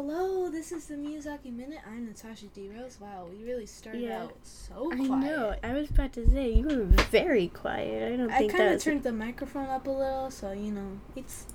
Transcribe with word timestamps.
hello. 0.00 0.48
This 0.48 0.72
is 0.72 0.86
the 0.86 0.94
Miyazaki 0.94 1.54
Minute. 1.54 1.80
I'm 1.86 2.06
Natasha 2.06 2.46
D. 2.46 2.70
Rose. 2.74 2.96
Wow, 2.98 3.26
we 3.30 3.44
really 3.44 3.66
started 3.66 4.00
Yeah. 4.00 4.22
out 4.22 4.34
so 4.44 4.88
quiet. 4.88 5.10
I 5.10 5.18
know. 5.20 5.54
I 5.62 5.72
was 5.74 5.90
about 5.90 6.14
to 6.14 6.26
say 6.30 6.52
you 6.52 6.64
were 6.64 6.84
very 6.84 7.48
quiet. 7.48 8.10
I 8.10 8.16
don't 8.16 8.30
I 8.30 8.38
think 8.38 8.54
I 8.54 8.56
kind 8.56 8.74
of 8.74 8.82
turned 8.82 9.02
the 9.02 9.12
microphone 9.12 9.68
up 9.68 9.86
a 9.86 9.90
little, 9.90 10.30
so 10.30 10.52
you 10.52 10.72
know, 10.72 11.00
it's. 11.14 11.46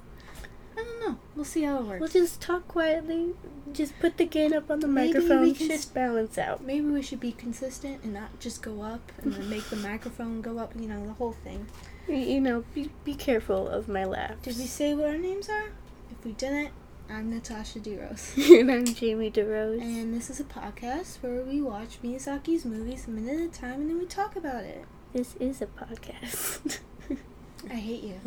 I 0.78 0.84
don't 0.84 1.00
know. 1.00 1.18
We'll 1.36 1.44
see 1.46 1.64
how 1.64 1.80
it 1.80 1.86
works. 1.86 2.00
We'll 2.02 2.10
just 2.10 2.40
talk 2.40 2.68
quietly. 2.68 3.34
Just 3.74 3.98
put 4.00 4.18
the 4.18 4.26
gain 4.26 4.54
up 4.54 4.70
on 4.70 4.80
the 4.80 4.88
Maybe 4.88 5.14
microphone. 5.14 5.42
we 5.42 5.54
can 5.54 5.68
Just 5.68 5.96
balance 5.96 6.38
out. 6.38 6.64
Maybe 6.64 6.86
we 6.86 7.02
should 7.02 7.22
be 7.22 7.32
consistent 7.32 8.04
and 8.04 8.14
not 8.14 8.40
just 8.40 8.62
go 8.62 8.84
up 8.84 9.12
and 9.24 9.34
then 9.34 9.50
make 9.50 9.64
the 9.72 9.78
microphone 9.78 10.42
go 10.42 10.60
up. 10.60 10.74
You 10.80 10.88
know, 10.88 11.04
the 11.04 11.14
whole 11.14 11.32
thing. 11.32 11.66
You 12.08 12.42
know, 12.42 12.64
be 12.76 12.92
be 13.04 13.16
careful 13.16 13.68
of 13.68 13.88
my 13.88 14.06
laughs. 14.06 14.44
Did 14.44 14.58
we 14.58 14.68
say 14.68 14.94
what 14.94 15.08
our 15.08 15.18
names 15.18 15.50
are? 15.50 15.72
If 16.12 16.24
we 16.24 16.34
didn't, 16.34 16.70
I'm 17.10 17.30
Natasha 17.30 17.80
D. 17.80 17.98
Rose. 17.98 18.34
and 18.38 18.72
I'm 18.72 18.86
Jamie 18.86 19.30
DeRose. 19.32 19.82
And 19.82 20.14
this 20.14 20.30
is 20.30 20.40
a 20.40 20.44
podcast 20.44 21.18
where 21.22 21.42
we 21.44 21.62
watch 21.62 22.00
Miyazaki's 22.04 22.66
movies 22.66 23.08
a 23.08 23.12
minute 23.12 23.40
at 23.42 23.58
a 23.58 23.62
time 23.62 23.82
and 23.82 23.90
then 23.90 24.00
we 24.00 24.06
talk 24.06 24.36
about 24.36 24.64
it. 24.64 24.86
this 25.14 25.36
is 25.40 25.62
a 25.62 25.68
podcast. 25.68 26.80
I 27.70 27.76
hate 27.76 28.04
you. 28.04 28.20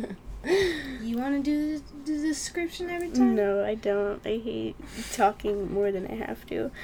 You 1.01 1.17
want 1.17 1.35
to 1.35 1.41
do 1.43 1.77
the, 1.77 2.11
the 2.11 2.17
description 2.27 2.89
every 2.89 3.09
time? 3.09 3.35
no, 3.35 3.63
I 3.65 3.75
don't. 3.75 4.25
I 4.25 4.37
hate 4.37 4.75
talking 5.13 5.73
more 5.73 5.91
than 5.91 6.07
I 6.07 6.15
have 6.15 6.45
to. 6.47 6.71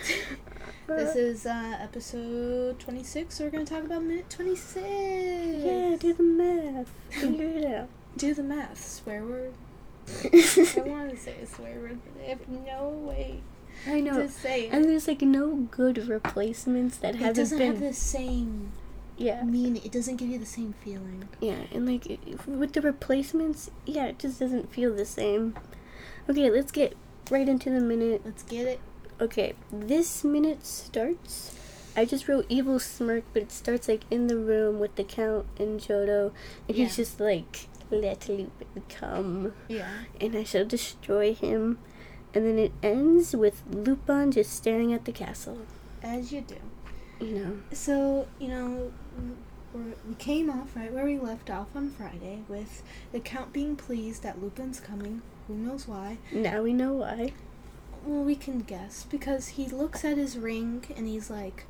This 0.88 1.16
is 1.16 1.46
uh, 1.48 1.78
episode 1.82 2.78
26, 2.80 3.34
so 3.34 3.44
we're 3.44 3.50
going 3.50 3.66
to 3.66 3.74
talk 3.74 3.84
about 3.84 4.04
minute 4.04 4.30
26. 4.30 4.86
yeah, 4.86 5.96
do 6.00 6.14
the 6.14 6.22
math. 6.22 6.92
Figure 7.10 7.58
it 7.58 7.66
out. 7.66 7.90
Do 8.18 8.36
the 8.36 8.44
math. 8.44 8.86
Swear 8.86 9.24
word. 9.26 9.54
I 10.08 10.28
want 10.86 11.10
to 11.12 11.18
say 11.18 11.36
a 11.42 11.46
swear 11.46 11.80
word, 11.80 12.00
but 12.06 12.24
I 12.24 12.30
have 12.30 12.48
no 12.48 12.90
way 12.90 13.42
I 13.88 14.00
know. 14.02 14.22
to 14.22 14.30
say 14.30 14.68
it. 14.68 14.74
And 14.74 14.86
there's 14.86 15.08
like 15.08 15.22
no 15.22 15.68
good 15.72 16.08
replacements 16.08 16.98
that 16.98 17.16
it 17.16 17.20
haven't 17.20 17.36
doesn't 17.36 17.58
been. 17.58 17.72
have 17.74 17.80
the 17.80 17.94
same 17.94 18.72
yeah. 19.18 19.44
Mean 19.44 19.78
It 19.78 19.92
doesn't 19.92 20.18
give 20.18 20.30
you 20.30 20.40
the 20.40 20.46
same 20.46 20.74
feeling. 20.84 21.30
Yeah, 21.40 21.62
and 21.72 21.86
like 21.86 22.20
with 22.46 22.74
the 22.74 22.82
replacements, 22.82 23.72
yeah, 23.86 24.06
it 24.06 24.20
just 24.20 24.40
doesn't 24.40 24.72
feel 24.74 24.94
the 24.94 25.06
same. 25.06 25.56
Okay, 26.30 26.50
let's 26.50 26.72
get 26.72 26.96
right 27.30 27.48
into 27.48 27.70
the 27.70 27.80
minute. 27.80 28.22
Let's 28.26 28.44
get 28.44 28.68
it. 28.68 28.80
Okay, 29.22 29.54
this 29.72 30.24
minute 30.24 30.66
starts. 30.66 31.56
I 31.96 32.04
just 32.04 32.28
wrote 32.28 32.46
evil 32.50 32.78
smirk, 32.80 33.24
but 33.32 33.44
it 33.44 33.52
starts 33.54 33.88
like 33.88 34.02
in 34.12 34.28
the 34.28 34.36
room 34.36 34.80
with 34.80 34.96
the 34.96 35.06
count 35.06 35.46
and 35.58 35.80
Jodo, 35.80 36.34
and 36.68 36.76
he's 36.76 36.98
just 36.98 37.22
like, 37.22 37.68
"Let 37.92 38.28
Lupin 38.28 38.84
come, 38.90 39.54
Yeah. 39.68 39.90
and 40.20 40.36
I 40.36 40.44
shall 40.44 40.66
destroy 40.66 41.34
him." 41.34 41.80
And 42.34 42.46
then 42.46 42.58
it 42.60 42.74
ends 42.84 43.36
with 43.36 43.64
Lupin 43.72 44.32
just 44.32 44.52
staring 44.54 44.92
at 44.94 45.06
the 45.06 45.12
castle. 45.14 45.60
As 46.04 46.32
you 46.34 46.42
do. 46.42 46.58
You 47.26 47.40
know. 47.40 47.58
So, 47.72 48.28
you 48.40 48.50
know, 48.50 48.92
we're, 49.74 49.94
we 50.08 50.16
came 50.16 50.50
off 50.50 50.76
right 50.76 50.92
where 50.92 51.06
we 51.06 51.18
left 51.18 51.50
off 51.50 51.68
on 51.76 51.90
Friday 51.92 52.40
with 52.50 52.84
the 53.14 53.20
Count 53.22 53.54
being 53.54 53.76
pleased 53.78 54.22
that 54.24 54.42
Lupin's 54.42 54.80
coming. 54.82 55.22
Who 55.48 55.54
knows 55.56 55.88
why? 55.88 56.18
Now 56.32 56.62
we 56.64 56.74
know 56.74 56.94
why. 56.94 57.32
Well, 58.06 58.24
we 58.24 58.36
can 58.36 58.60
guess 58.60 59.06
because 59.10 59.48
he 59.50 59.68
looks 59.68 60.04
at 60.04 60.18
his 60.18 60.38
ring 60.38 60.84
and 60.98 61.08
he's 61.08 61.30
like, 61.30 61.66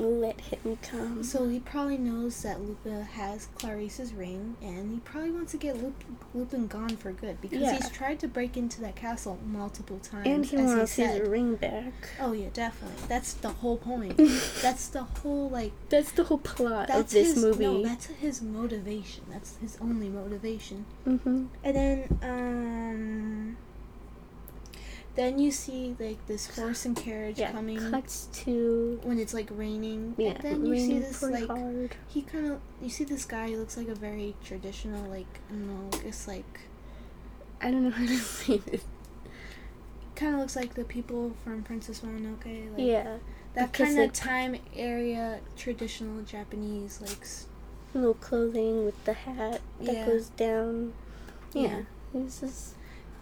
Let 0.00 0.40
him 0.40 0.78
come. 0.82 1.22
so 1.22 1.46
he 1.48 1.60
probably 1.60 1.98
knows 1.98 2.42
that 2.42 2.60
Lupin 2.60 3.02
has 3.02 3.48
Clarice's 3.58 4.14
ring 4.14 4.56
and 4.62 4.90
he 4.90 4.98
probably 5.00 5.30
wants 5.30 5.52
to 5.52 5.58
get 5.58 5.76
Lup- 5.82 5.92
Lupin 6.34 6.66
gone 6.68 6.96
for 6.96 7.12
good 7.12 7.38
because 7.42 7.60
Yeah. 7.60 7.74
he's 7.74 7.90
tried 7.90 8.18
to 8.20 8.28
break 8.28 8.56
into 8.56 8.80
that 8.80 8.96
castle 8.96 9.38
multiple 9.46 9.98
times. 9.98 10.26
and 10.26 10.46
he 10.46 10.56
wants 10.56 10.94
he 10.96 11.02
his 11.04 11.28
ring 11.28 11.56
back. 11.56 11.92
Oh 12.18 12.32
yeah, 12.32 12.48
definitely. 12.54 12.96
That's 13.08 13.34
the 13.34 13.50
whole 13.50 13.76
point. 13.76 14.16
That's 14.62 14.88
the 14.88 15.02
whole 15.02 15.50
like 15.50 15.72
That's 15.90 16.12
the 16.12 16.24
whole 16.24 16.38
plot 16.38 16.88
that's 16.88 17.00
of 17.00 17.10
this 17.10 17.34
his 17.34 17.44
movie. 17.44 17.64
no, 17.64 17.82
that's 17.82 18.06
his 18.06 18.40
motivation. 18.40 19.24
That's 19.30 19.56
his 19.58 19.76
only 19.82 20.08
motivation. 20.08 20.86
mm-hmm. 21.06 21.44
And 21.62 21.76
then 21.76 22.18
um 22.22 23.56
then 25.16 25.38
you 25.38 25.50
see 25.50 25.96
like 25.98 26.24
this 26.26 26.56
horse 26.56 26.84
and 26.86 26.96
carriage 26.96 27.38
Yeah, 27.38 27.52
coming 27.52 27.78
cuts 27.90 28.28
to 28.44 29.00
when 29.02 29.18
it's 29.18 29.34
like 29.34 29.48
raining. 29.52 30.14
yeah, 30.16 30.30
and 30.30 30.42
then 30.42 30.66
you 30.66 30.76
see 30.78 30.98
this 30.98 31.22
like 31.22 31.46
hard. 31.48 31.96
he 32.08 32.22
kind 32.22 32.52
of 32.52 32.60
you 32.80 32.88
see 32.90 33.04
this 33.04 33.24
guy 33.24 33.50
who 33.50 33.56
looks 33.58 33.76
like 33.76 33.88
a 33.88 33.94
very 33.94 34.34
traditional 34.44 35.08
like 35.10 35.26
I 35.48 35.52
don't 35.52 35.66
know, 35.68 35.98
I 35.98 36.02
guess 36.02 36.28
like 36.28 36.60
I 37.60 37.70
don't 37.70 37.84
know 37.84 37.90
how 37.90 38.06
to 38.06 38.16
say 38.18 38.58
this. 38.58 38.82
kind 40.16 40.34
of 40.34 40.40
looks 40.40 40.56
like 40.56 40.74
the 40.74 40.84
people 40.84 41.32
from 41.44 41.62
Princess 41.62 42.00
Mononoke. 42.00 42.44
Like, 42.76 42.86
yeah, 42.86 43.16
that 43.54 43.72
kind 43.72 43.90
of 43.92 43.96
like- 44.04 44.12
time 44.14 44.56
area 44.76 45.40
traditional 45.56 46.22
Japanese 46.22 47.00
like 47.00 47.26
little 47.94 48.14
clothing 48.14 48.84
with 48.84 49.04
the 49.04 49.12
hat 49.12 49.60
that 49.82 49.94
Yeah. 49.94 50.06
goes 50.06 50.28
down. 50.30 50.92
Yeah, 51.52 51.62
yeah. 51.62 51.80
this 52.14 52.42
is 52.44 52.74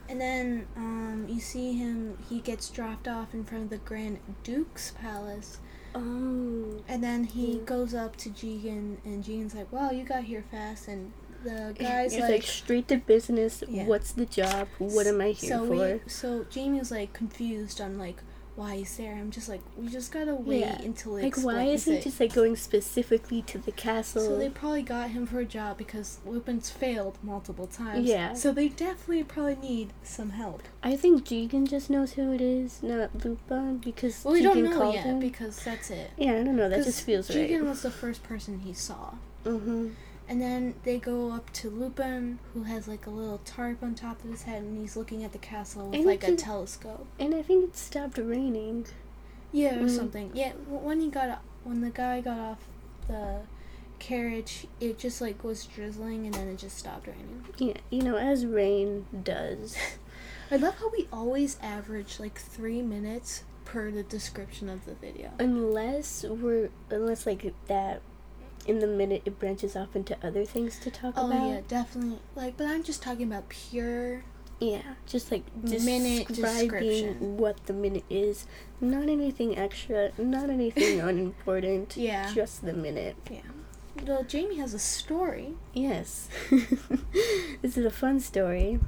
And 0.08 0.20
then 0.20 0.66
um, 0.76 1.26
you 1.28 1.40
see 1.40 1.72
him, 1.74 2.16
he 2.28 2.40
gets 2.40 2.70
dropped 2.70 3.06
off 3.06 3.34
in 3.34 3.44
front 3.44 3.64
of 3.64 3.70
the 3.70 3.78
Grand 3.78 4.18
Duke's 4.42 4.92
palace. 5.00 5.58
oh 5.94 6.82
And 6.88 7.02
then 7.02 7.24
he 7.24 7.56
Yeah. 7.56 7.64
goes 7.64 7.94
up 7.94 8.16
to 8.18 8.30
Jigen, 8.30 8.96
and 9.04 9.22
Jigen's 9.22 9.54
like, 9.54 9.70
wow, 9.72 9.90
you 9.90 10.04
got 10.04 10.24
here 10.24 10.44
fast. 10.50 10.88
And 10.88 11.12
the 11.44 11.74
guy's 11.78 12.18
like, 12.18 12.30
like, 12.30 12.42
straight 12.42 12.88
to 12.88 12.96
business. 12.98 13.62
Yeah. 13.68 13.84
What's 13.84 14.12
the 14.12 14.26
job? 14.26 14.68
What 14.78 15.06
am 15.06 15.20
I 15.20 15.30
here 15.30 15.58
so 15.58 15.66
for? 15.66 15.74
We, 15.94 16.00
so 16.06 16.44
Jamie 16.50 16.78
was 16.78 16.90
like 16.90 17.12
confused 17.12 17.80
on 17.80 17.98
like 17.98 18.22
why 18.58 18.76
he's 18.76 18.96
there. 18.96 19.14
I'm 19.14 19.30
just 19.30 19.48
like, 19.48 19.60
we 19.76 19.88
just 19.88 20.10
gotta 20.10 20.34
wait 20.34 20.60
Yeah. 20.60 20.82
until 20.82 21.16
it 21.16 21.22
like, 21.22 21.36
why 21.38 21.62
is 21.62 21.84
he 21.84 21.92
it. 21.94 22.02
just 22.02 22.18
like 22.18 22.34
going 22.34 22.56
specifically 22.56 23.40
to 23.42 23.58
the 23.58 23.70
castle? 23.72 24.20
So 24.20 24.36
they 24.36 24.48
probably 24.50 24.82
got 24.82 25.10
him 25.10 25.26
for 25.26 25.38
a 25.38 25.44
job 25.44 25.78
because 25.78 26.18
Lupin's 26.26 26.68
failed 26.68 27.18
multiple 27.22 27.68
times. 27.68 28.06
Yeah. 28.06 28.34
So 28.34 28.52
they 28.52 28.68
definitely 28.68 29.22
probably 29.24 29.56
need 29.56 29.92
some 30.02 30.30
help. 30.30 30.64
I 30.82 30.96
think 30.96 31.24
Jigen 31.24 31.68
just 31.68 31.88
knows 31.88 32.12
who 32.14 32.32
it 32.32 32.40
is, 32.40 32.82
not 32.82 33.24
Lupin, 33.24 33.78
because 33.78 34.24
Well, 34.24 34.34
we 34.34 34.40
Jigen 34.42 34.42
don't 34.42 34.64
know 34.64 34.92
yet 34.92 35.04
him. 35.04 35.20
because 35.20 35.62
that's 35.64 35.90
it. 35.90 36.10
yeah, 36.16 36.32
I 36.32 36.42
don't 36.42 36.56
know. 36.56 36.68
That 36.68 36.84
just 36.84 37.02
feels 37.04 37.28
Jigen 37.28 37.40
right. 37.40 37.50
Jigen 37.50 37.68
was 37.68 37.82
the 37.82 37.90
first 37.92 38.24
person 38.24 38.58
he 38.60 38.72
saw. 38.74 39.14
Mm-hmm. 39.44 39.90
And 40.28 40.42
then 40.42 40.74
they 40.84 40.98
go 40.98 41.32
up 41.32 41.50
to 41.54 41.70
Lupin, 41.70 42.38
who 42.52 42.64
has 42.64 42.86
like 42.86 43.06
a 43.06 43.10
little 43.10 43.38
tarp 43.46 43.82
on 43.82 43.94
top 43.94 44.22
of 44.22 44.30
his 44.30 44.42
head, 44.42 44.62
and 44.62 44.78
he's 44.78 44.94
looking 44.96 45.24
at 45.24 45.32
the 45.32 45.38
castle 45.38 45.86
with 45.86 45.94
And 45.96 46.04
like 46.04 46.22
a 46.24 46.36
telescope. 46.36 47.06
And 47.18 47.34
I 47.34 47.40
think 47.42 47.70
it 47.70 47.76
stopped 47.76 48.18
raining. 48.18 48.86
Yeah, 49.52 49.76
or 49.80 49.84
Mhm. 49.84 49.90
something. 49.96 50.30
Yeah, 50.34 50.52
when 50.68 51.00
he 51.00 51.08
got 51.08 51.42
when 51.64 51.80
the 51.80 51.90
guy 51.90 52.20
got 52.20 52.38
off 52.38 52.68
the 53.08 53.40
carriage, 53.98 54.66
it 54.80 54.98
just 54.98 55.20
like 55.20 55.42
was 55.42 55.64
drizzling, 55.64 56.26
and 56.26 56.34
then 56.34 56.48
it 56.48 56.58
just 56.58 56.76
stopped 56.76 57.06
raining. 57.06 57.44
Yeah, 57.56 57.74
you 57.90 58.02
know, 58.02 58.16
as 58.16 58.44
rain 58.44 59.06
does. 59.24 59.76
I 60.50 60.56
love 60.56 60.76
how 60.78 60.90
we 60.90 61.08
always 61.12 61.58
average 61.62 62.20
like 62.20 62.38
three 62.38 62.82
minutes 62.82 63.44
per 63.64 63.90
the 63.90 64.02
description 64.02 64.68
of 64.68 64.84
the 64.86 64.94
video. 64.94 65.30
unless 65.38 66.24
we're 66.24 66.70
unless 66.90 67.26
like 67.26 67.52
that 67.66 68.00
in 68.68 68.78
the 68.80 68.86
minute 68.86 69.22
it 69.24 69.38
branches 69.38 69.74
off 69.74 69.96
into 69.96 70.16
other 70.22 70.44
things 70.44 70.78
to 70.80 70.90
talk 70.90 71.14
Oh 71.16 71.26
about. 71.26 71.48
yeah, 71.48 71.60
definitely. 71.66 72.18
Like, 72.36 72.56
but 72.56 72.66
I'm 72.66 72.82
just 72.82 73.02
talking 73.02 73.26
about 73.26 73.48
pure. 73.48 74.24
Yeah, 74.60 74.82
just 75.06 75.30
like 75.30 75.44
Minute 75.62 76.26
describing 76.28 77.36
what 77.36 77.64
the 77.66 77.72
minute 77.72 78.04
is. 78.10 78.46
Not 78.80 79.04
anything 79.08 79.56
extra, 79.56 80.10
not 80.18 80.50
anything 80.50 81.00
unimportant. 81.08 81.96
Yeah. 81.96 82.32
Just 82.34 82.64
the 82.64 82.72
minute. 82.72 83.16
Yeah. 83.30 83.40
Well, 84.04 84.24
Jamie 84.24 84.56
has 84.56 84.74
a 84.74 84.78
story. 84.78 85.54
Yes. 85.74 86.28
this 87.62 87.76
is 87.76 87.84
a 87.84 87.90
fun 87.90 88.20
story. 88.20 88.78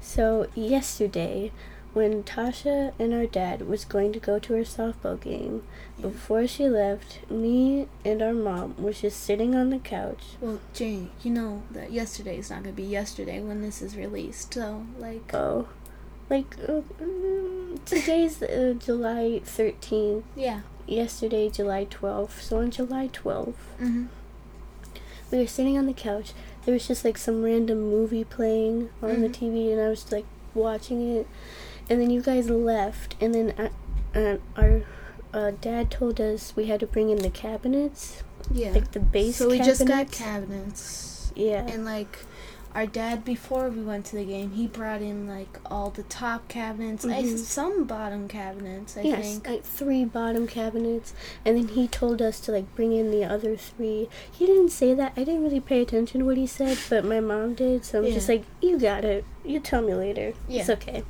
So, 0.00 0.48
yesterday, 0.54 1.52
when 1.96 2.22
Tasha 2.24 2.92
and 2.98 3.14
our 3.14 3.24
dad 3.24 3.66
was 3.66 3.86
going 3.86 4.12
to 4.12 4.18
go 4.20 4.38
to 4.38 4.52
her 4.52 4.60
softball 4.64 5.18
game, 5.18 5.62
before 5.98 6.46
she 6.46 6.68
left, 6.68 7.18
me 7.30 7.88
and 8.04 8.20
our 8.20 8.34
mom 8.34 8.74
was 8.76 9.00
just 9.00 9.22
sitting 9.22 9.54
on 9.54 9.70
the 9.70 9.78
couch. 9.78 10.22
Well, 10.42 10.60
Jane, 10.74 11.08
you 11.22 11.30
know 11.30 11.62
that 11.70 11.90
yesterday 11.92 12.36
is 12.36 12.50
not 12.50 12.64
gonna 12.64 12.74
be 12.76 12.82
yesterday 12.82 13.40
when 13.40 13.62
this 13.62 13.80
is 13.80 13.96
released. 13.96 14.52
So, 14.52 14.84
like, 14.98 15.32
Oh, 15.32 15.68
like, 16.28 16.54
uh, 16.68 16.82
mm, 17.02 17.82
today's 17.86 18.42
uh, 18.42 18.74
July 18.78 19.40
13th, 19.46 20.24
yeah. 20.36 20.60
yesterday, 20.86 21.48
July 21.48 21.86
12th. 21.86 22.42
So, 22.42 22.58
on 22.58 22.70
July 22.70 23.08
12th, 23.10 23.54
Mm-hmm. 23.80 24.04
we 25.30 25.38
were 25.38 25.46
sitting 25.46 25.78
on 25.78 25.86
the 25.86 25.94
couch. 25.94 26.34
There 26.66 26.74
was 26.74 26.86
just 26.86 27.06
like 27.06 27.16
some 27.16 27.42
random 27.42 27.80
movie 27.90 28.24
playing 28.24 28.90
on 29.00 29.22
the 29.22 29.28
Mhm. 29.30 29.34
TV, 29.34 29.72
and 29.72 29.80
I 29.80 29.88
was 29.88 30.12
like 30.12 30.26
watching 30.54 31.00
it. 31.16 31.26
And 31.88 32.00
then 32.00 32.10
you 32.10 32.20
guys 32.22 32.50
left, 32.50 33.14
and 33.20 33.34
then 33.34 33.54
uh, 33.58 34.18
uh, 34.18 34.36
our 34.56 34.82
uh, 35.32 35.52
dad 35.60 35.90
told 35.90 36.20
us 36.20 36.54
we 36.56 36.66
had 36.66 36.80
to 36.80 36.86
bring 36.86 37.10
in 37.10 37.18
the 37.18 37.30
cabinets, 37.30 38.22
Yeah. 38.52 38.70
like 38.72 38.92
the 38.92 39.00
base. 39.00 39.36
so 39.36 39.48
we 39.48 39.58
just 39.58 39.86
got 39.86 40.10
cabinets. 40.10 40.18
cabinets, 40.18 41.32
Yeah. 41.36 41.66
and 41.66 41.84
like 41.84 42.18
our 42.74 42.86
dad 42.86 43.24
before 43.24 43.68
we 43.70 43.80
went 43.82 44.04
to 44.06 44.16
the 44.16 44.24
game, 44.24 44.50
he 44.50 44.66
brought 44.66 45.00
in 45.00 45.26
like 45.28 45.58
all 45.70 45.90
the 45.90 46.02
top 46.04 46.46
cabinets, 46.48 47.04
I, 47.06 47.22
Mhm. 47.22 47.38
some 47.38 47.84
bottom 47.84 48.26
cabinets, 48.28 48.96
I 48.98 49.02
yes, 49.02 49.20
think. 49.24 49.48
like 49.48 49.62
three 49.64 50.04
bottom 50.04 50.46
cabinets, 50.46 51.14
and 51.44 51.56
then 51.56 51.68
he 51.68 51.86
told 51.88 52.20
us 52.20 52.38
to 52.40 52.52
like 52.52 52.74
bring 52.74 52.92
in 52.92 53.10
the 53.12 53.24
other 53.24 53.56
three. 53.56 54.08
He 54.30 54.44
didn't 54.44 54.70
say 54.70 54.92
that. 54.92 55.12
I 55.16 55.22
didn't 55.24 55.42
really 55.44 55.60
pay 55.60 55.80
attention 55.82 56.20
to 56.20 56.26
what 56.26 56.36
he 56.36 56.46
said, 56.48 56.76
but 56.90 57.04
my 57.04 57.20
mom 57.20 57.54
did. 57.54 57.84
So 57.84 58.04
I'm 58.04 58.12
just 58.12 58.28
like, 58.28 58.44
you 58.60 58.78
got 58.78 59.04
it. 59.04 59.24
You 59.44 59.60
tell 59.60 59.80
me 59.82 59.94
later. 59.94 60.34
It's 60.48 60.68
okay. 60.68 61.02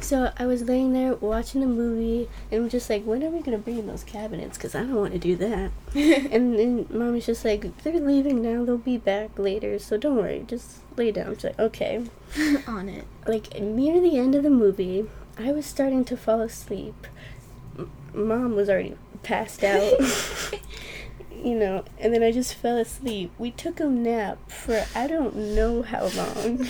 So 0.00 0.32
I 0.38 0.46
was 0.46 0.62
laying 0.62 0.92
there 0.92 1.14
watching 1.14 1.62
a 1.62 1.66
movie, 1.66 2.28
and 2.50 2.62
I'm 2.64 2.68
just 2.68 2.88
like, 2.88 3.04
when 3.04 3.22
are 3.24 3.30
we 3.30 3.40
gonna 3.42 3.58
bring 3.58 3.78
in 3.78 3.86
those 3.86 4.04
cabinets? 4.04 4.56
Because 4.56 4.74
I 4.74 4.80
don't 4.80 4.94
want 4.94 5.12
to 5.14 5.18
do 5.18 5.34
that. 5.36 5.70
and 5.94 6.58
then 6.58 6.86
mom 6.90 7.12
was 7.14 7.26
just 7.26 7.44
like, 7.44 7.76
they're 7.82 7.98
leaving 8.00 8.40
now. 8.42 8.64
They'll 8.64 8.78
be 8.78 8.98
back 8.98 9.38
later. 9.38 9.78
So 9.78 9.96
don't 9.96 10.16
worry. 10.16 10.44
Just 10.46 10.78
lay 10.96 11.10
down. 11.12 11.34
She's 11.34 11.44
like, 11.44 11.58
okay 11.58 12.04
on 12.66 12.88
it. 12.88 13.04
like 13.26 13.58
near 13.60 14.00
the 14.00 14.16
end 14.18 14.34
of 14.34 14.42
the 14.42 14.50
movie, 14.50 15.06
I 15.38 15.52
was 15.52 15.66
starting 15.66 16.04
to 16.06 16.16
fall 16.16 16.40
asleep. 16.40 17.06
M- 17.78 17.90
Mom 18.14 18.54
was 18.54 18.68
already 18.70 18.96
passed 19.22 19.64
out, 19.64 19.92
you 21.42 21.54
know, 21.54 21.84
and 21.98 22.14
then 22.14 22.22
I 22.22 22.30
just 22.32 22.54
fell 22.54 22.76
asleep. 22.78 23.32
We 23.38 23.50
took 23.50 23.80
a 23.80 23.84
nap 23.86 24.38
for 24.50 24.86
I 24.94 25.06
don't 25.06 25.34
know 25.54 25.82
how 25.82 26.06
long. 26.08 26.68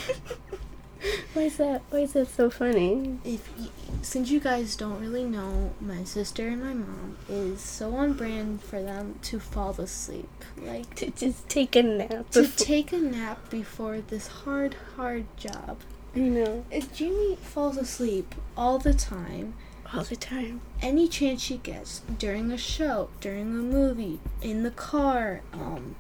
Why 1.34 1.42
is 1.42 1.56
that? 1.58 1.82
Why 1.90 2.00
is 2.00 2.12
that 2.14 2.28
so 2.28 2.50
funny? 2.50 3.18
if 3.24 3.48
y- 3.58 3.68
since 4.02 4.30
you 4.30 4.40
guys 4.40 4.76
don't 4.76 5.00
really 5.00 5.24
know, 5.24 5.72
my 5.80 6.04
sister 6.04 6.48
and 6.48 6.62
my 6.62 6.74
mom 6.74 7.16
is 7.28 7.60
so 7.60 7.94
on 7.96 8.12
brand 8.14 8.62
for 8.62 8.80
them 8.82 9.18
to 9.22 9.40
fall 9.40 9.70
asleep, 9.80 10.28
like 10.62 10.94
To 10.96 11.10
just 11.10 11.48
take 11.48 11.74
a 11.76 11.82
nap. 11.82 12.30
to 12.30 12.42
befo- 12.42 12.64
take 12.64 12.92
a 12.92 12.98
nap 12.98 13.50
before 13.50 14.00
this 14.00 14.26
hard, 14.28 14.76
hard 14.96 15.24
job. 15.36 15.78
you 16.14 16.30
know, 16.30 16.64
If 16.70 16.94
Jamie 16.94 17.36
falls 17.42 17.76
asleep 17.76 18.34
all 18.56 18.78
the 18.78 18.94
time, 18.94 19.54
all 19.92 20.04
the 20.04 20.16
time. 20.16 20.60
any 20.80 21.08
chance 21.08 21.42
she 21.42 21.56
gets 21.58 22.00
during 22.18 22.50
a 22.52 22.58
show, 22.58 23.08
during 23.20 23.42
a 23.52 23.62
movie, 23.62 24.20
in 24.40 24.62
the 24.62 24.70
car, 24.70 25.40
um, 25.52 25.96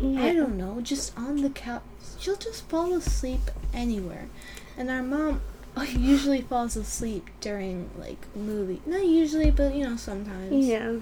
Yeah. 0.00 0.24
I 0.24 0.32
don't 0.34 0.56
know, 0.58 0.80
just 0.80 1.16
on 1.16 1.40
the 1.42 1.50
couch, 1.50 1.82
she'll 2.18 2.36
just 2.36 2.68
fall 2.68 2.92
asleep 2.94 3.40
anywhere. 3.72 4.28
And 4.76 4.90
our 4.90 5.02
mom 5.02 5.40
usually 5.88 6.40
falls 6.42 6.76
asleep 6.76 7.28
during 7.40 7.90
like 7.98 8.26
movie. 8.36 8.80
Not 8.86 9.04
usually, 9.06 9.50
but 9.50 9.74
you 9.74 9.84
know 9.84 9.96
sometimes. 9.96 10.52
Yeah. 10.66 10.96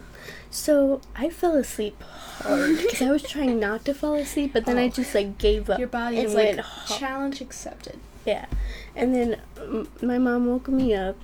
So 0.51 1.01
I 1.15 1.29
fell 1.31 1.55
asleep 1.57 2.01
hard 2.03 2.77
because 2.83 3.03
I 3.03 3.11
was 3.11 3.23
trying 3.23 3.59
not 3.61 3.85
to 3.87 3.95
fall 3.95 4.15
asleep, 4.15 4.53
but 4.53 4.65
then 4.67 4.79
I 4.79 4.87
Oh. 4.87 4.91
just 4.91 5.15
like 5.15 5.39
gave 5.39 5.69
up. 5.71 5.79
Your 5.79 5.89
body 5.89 6.19
is 6.19 6.35
like 6.35 6.61
challenge 6.87 7.41
accepted. 7.41 7.99
Yeah. 8.25 8.47
And 8.95 9.15
then 9.15 9.41
um, 9.61 9.89
my 10.03 10.19
mom 10.19 10.47
woke 10.47 10.69
me 10.69 10.95
up 10.95 11.17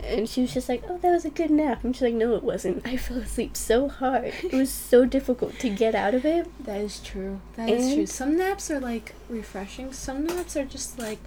and 0.00 0.28
she 0.28 0.42
was 0.42 0.52
just 0.52 0.68
like, 0.68 0.82
oh, 0.88 0.98
that 0.98 1.10
was 1.10 1.24
a 1.24 1.30
good 1.30 1.50
nap. 1.50 1.84
And 1.84 1.94
she's 1.94 2.02
like, 2.02 2.14
no, 2.14 2.34
it 2.34 2.42
wasn't. 2.42 2.86
I 2.86 2.96
fell 2.96 3.18
asleep 3.18 3.56
so 3.56 3.88
hard. 3.88 4.32
It 4.42 4.52
was 4.52 4.70
so 4.70 5.04
difficult 5.16 5.58
to 5.60 5.68
get 5.70 5.94
out 5.94 6.14
of 6.14 6.24
it. 6.24 6.48
That 6.64 6.80
is 6.80 7.00
true. 7.00 7.40
That 7.56 7.68
is 7.68 7.94
true. 7.94 8.06
Some 8.06 8.36
naps 8.36 8.70
are 8.70 8.80
like 8.80 9.14
refreshing. 9.28 9.92
Some 9.92 10.26
naps 10.26 10.56
are 10.56 10.64
just 10.64 10.98
like, 10.98 11.18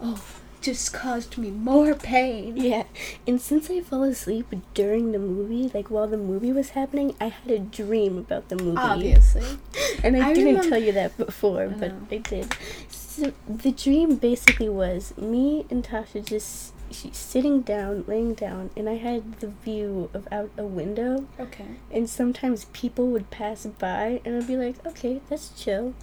oh, 0.00 0.22
just 0.60 0.92
caused 0.92 1.38
me 1.38 1.50
more 1.50 1.94
pain. 1.94 2.56
Yeah. 2.56 2.84
And 3.26 3.40
since 3.40 3.70
I 3.70 3.80
fell 3.80 4.04
asleep 4.04 4.54
during 4.74 5.12
the 5.12 5.18
movie, 5.18 5.70
like 5.72 5.90
while 5.90 6.06
the 6.06 6.16
movie 6.16 6.52
was 6.52 6.70
happening, 6.70 7.16
I 7.20 7.28
had 7.28 7.50
a 7.50 7.58
dream 7.58 8.18
about 8.18 8.48
the 8.48 8.56
movie. 8.56 8.76
Obviously. 8.78 9.44
And 10.02 10.16
I, 10.16 10.30
I 10.30 10.34
didn't 10.34 10.56
remem- 10.56 10.68
tell 10.70 10.82
you 10.82 10.92
that 10.92 11.16
before, 11.18 11.64
I 11.64 11.66
but. 11.66 11.92
I 12.10 12.18
did. 12.18 12.56
So 12.88 13.32
the 13.46 13.70
dream 13.70 14.16
basically 14.16 14.68
was 14.70 15.12
me 15.18 15.66
and 15.68 15.84
Tasha 15.84 16.24
just 16.24 16.72
she's 16.90 17.16
sitting 17.16 17.60
down, 17.62 18.04
laying 18.06 18.34
down, 18.34 18.70
and 18.76 18.88
I 18.88 18.94
had 18.96 19.40
the 19.40 19.48
view 19.48 20.10
of 20.14 20.26
out 20.32 20.50
a 20.58 20.64
window. 20.64 21.26
Okay. 21.38 21.66
And 21.90 22.08
sometimes 22.08 22.66
people 22.72 23.06
would 23.08 23.30
pass 23.30 23.66
by, 23.66 24.20
and 24.24 24.36
I'd 24.36 24.46
be 24.46 24.56
like, 24.56 24.84
okay, 24.86 25.20
that's 25.28 25.50
chill. 25.60 25.94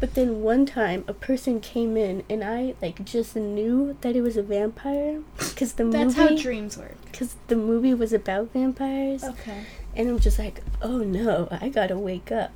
But 0.00 0.14
then 0.14 0.42
one 0.42 0.66
time, 0.66 1.04
a 1.08 1.14
person 1.14 1.60
came 1.60 1.96
in, 1.96 2.24
and 2.28 2.42
I 2.44 2.74
like 2.82 3.04
just 3.04 3.36
knew 3.36 3.96
that 4.00 4.16
it 4.16 4.22
was 4.22 4.36
a 4.36 4.42
vampire 4.42 5.20
because 5.38 5.74
the 5.74 5.84
movie. 5.84 5.98
That's 5.98 6.14
how 6.14 6.36
dreams 6.36 6.76
work. 6.76 6.96
because 7.10 7.36
the 7.48 7.56
movie 7.56 7.94
was 7.94 8.12
about 8.12 8.52
vampires, 8.52 9.24
Okay. 9.24 9.64
and 9.96 10.08
I'm 10.08 10.18
just 10.18 10.38
like, 10.38 10.62
oh 10.80 10.98
no, 10.98 11.48
I 11.50 11.68
gotta 11.68 11.98
wake 11.98 12.32
up. 12.32 12.52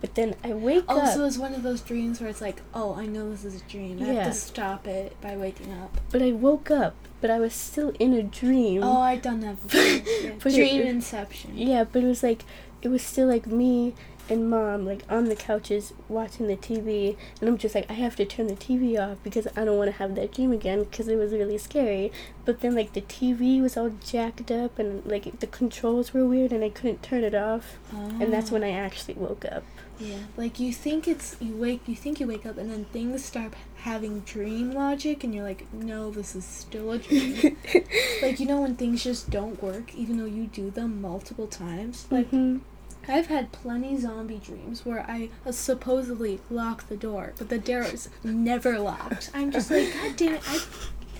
But 0.00 0.14
then 0.14 0.36
I 0.44 0.52
wake 0.54 0.84
Oh, 0.88 1.00
up. 1.00 1.12
so 1.12 1.24
it's 1.24 1.38
one 1.38 1.54
of 1.54 1.64
those 1.64 1.80
dreams 1.80 2.20
where 2.20 2.30
it's 2.30 2.40
like, 2.40 2.62
oh, 2.72 2.94
I 2.94 3.06
know 3.06 3.30
this 3.32 3.44
is 3.44 3.60
a 3.60 3.64
dream. 3.64 4.00
I 4.00 4.06
Yeah. 4.06 4.12
have 4.24 4.32
to 4.32 4.38
stop 4.38 4.86
it 4.86 5.20
by 5.20 5.36
waking 5.36 5.72
up. 5.72 6.00
But 6.12 6.22
I 6.22 6.30
woke 6.30 6.70
up, 6.70 6.94
but 7.20 7.30
I 7.30 7.38
was 7.38 7.54
still 7.54 7.92
in 7.98 8.12
a 8.12 8.22
dream. 8.22 8.82
Oh, 8.82 9.00
I've 9.00 9.22
done 9.22 9.40
that 9.40 9.62
before. 9.62 10.34
But 10.42 10.52
it- 10.52 10.56
Dream 10.56 10.82
inception. 10.82 11.56
Yeah, 11.56 11.84
but 11.84 12.02
it 12.02 12.06
was 12.06 12.22
like 12.22 12.44
it 12.82 12.88
was 12.88 13.02
still 13.02 13.26
like 13.26 13.46
me 13.46 13.94
and 14.30 14.50
mom 14.50 14.84
like 14.84 15.02
on 15.08 15.24
the 15.24 15.36
couches 15.36 15.94
watching 16.08 16.46
the 16.46 16.56
TV, 16.56 17.16
and 17.40 17.48
I'm 17.48 17.58
just 17.58 17.74
like 17.74 17.90
I 17.90 17.94
have 17.94 18.16
to 18.16 18.24
turn 18.24 18.46
the 18.46 18.54
TV 18.54 18.98
off 18.98 19.18
because 19.22 19.46
I 19.56 19.64
don't 19.64 19.78
want 19.78 19.90
to 19.90 19.96
have 19.96 20.14
that 20.16 20.32
dream 20.32 20.52
again 20.52 20.84
because 20.84 21.08
it 21.08 21.16
was 21.16 21.32
really 21.32 21.58
scary. 21.58 22.12
But 22.44 22.60
then 22.60 22.74
like 22.74 22.92
the 22.92 23.00
TV 23.00 23.60
was 23.60 23.76
all 23.76 23.90
jacked 24.04 24.50
up 24.50 24.78
and 24.78 25.04
like 25.06 25.40
the 25.40 25.46
controls 25.46 26.12
were 26.12 26.26
weird 26.26 26.52
and 26.52 26.62
I 26.62 26.68
couldn't 26.68 27.02
turn 27.02 27.24
it 27.24 27.34
off, 27.34 27.78
and 27.92 28.32
that's 28.32 28.50
oh. 28.50 28.54
when 28.54 28.64
I 28.64 28.70
actually 28.70 29.14
woke 29.14 29.44
up. 29.44 29.64
Yeah, 30.00 30.18
like 30.36 30.60
you 30.60 30.72
think 30.72 31.08
it's 31.08 31.36
you 31.40 31.56
wake 31.56 31.80
you 31.86 31.96
think 31.96 32.20
you 32.20 32.26
wake 32.26 32.46
up 32.46 32.56
and 32.56 32.70
then 32.70 32.84
things 32.86 33.24
start 33.24 33.54
having 33.78 34.20
dream 34.20 34.70
logic 34.72 35.24
and 35.24 35.34
you're 35.34 35.44
like, 35.44 35.72
no, 35.72 36.10
this 36.10 36.36
is 36.36 36.44
still 36.44 36.92
a 36.92 36.98
dream. 36.98 37.56
like 38.22 38.38
you 38.38 38.46
know 38.46 38.60
when 38.60 38.76
things 38.76 39.02
just 39.02 39.30
don't 39.30 39.60
work 39.62 39.94
even 39.94 40.18
though 40.18 40.24
you 40.24 40.46
do 40.46 40.70
them 40.70 41.00
multiple 41.00 41.46
times. 41.48 42.06
Like 42.10 42.30
Mhm. 42.30 42.60
I've 43.08 43.28
had 43.28 43.52
plenty 43.52 43.96
zombie 43.98 44.38
dreams 44.38 44.84
where 44.84 45.00
I 45.08 45.30
uh, 45.46 45.52
supposedly 45.52 46.40
lock 46.50 46.88
the 46.88 46.96
door, 46.96 47.32
but 47.38 47.48
the 47.48 47.58
door 47.58 47.80
is 47.82 48.10
never 48.22 48.78
locked. 48.78 49.30
I'm 49.32 49.50
just 49.50 49.70
like, 49.70 49.92
God 49.94 50.16
damn 50.16 50.34
it! 50.34 50.42
I 50.46 50.60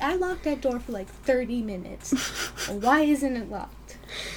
I 0.00 0.14
locked 0.14 0.44
that 0.44 0.60
door 0.60 0.78
for 0.80 0.92
like 0.92 1.08
30 1.08 1.62
minutes. 1.62 2.12
Why 2.68 3.00
isn't 3.00 3.36
it 3.36 3.50
locked? 3.50 3.96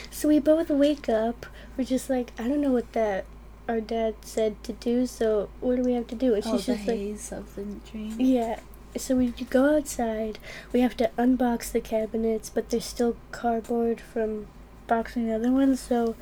So 0.10 0.30
we 0.30 0.40
both 0.40 0.70
wake 0.70 1.10
up. 1.10 1.46
We're 1.78 1.84
just 1.84 2.10
like 2.10 2.32
I 2.40 2.48
don't 2.48 2.62
know 2.62 2.72
what 2.72 2.94
that 2.94 3.26
our 3.72 3.82
dad 3.82 4.16
said 4.22 4.62
to 4.66 4.74
do. 4.74 5.06
So 5.08 5.50
what 5.62 5.76
do 5.78 5.84
we 5.84 5.94
have 5.94 6.08
to 6.08 6.16
do? 6.16 6.34
And 6.36 6.44
Oh, 6.46 6.58
she's 6.58 6.66
the 6.68 6.76
just 6.76 6.88
like. 7.32 7.40
of 7.40 7.56
the 7.56 7.64
dream. 7.90 8.16
Yeah. 8.20 8.60
So 8.98 9.16
we 9.16 9.28
go 9.50 9.78
outside. 9.78 10.38
We 10.74 10.82
have 10.82 10.98
to 10.98 11.10
unbox 11.18 11.72
the 11.72 11.80
cabinets, 11.82 12.50
but 12.50 12.70
there's 12.70 12.86
still 12.86 13.16
cardboard 13.32 14.02
from 14.02 14.48
boxing 14.88 15.28
the 15.28 15.36
other 15.36 15.52
ones. 15.52 15.80
So, 15.80 16.16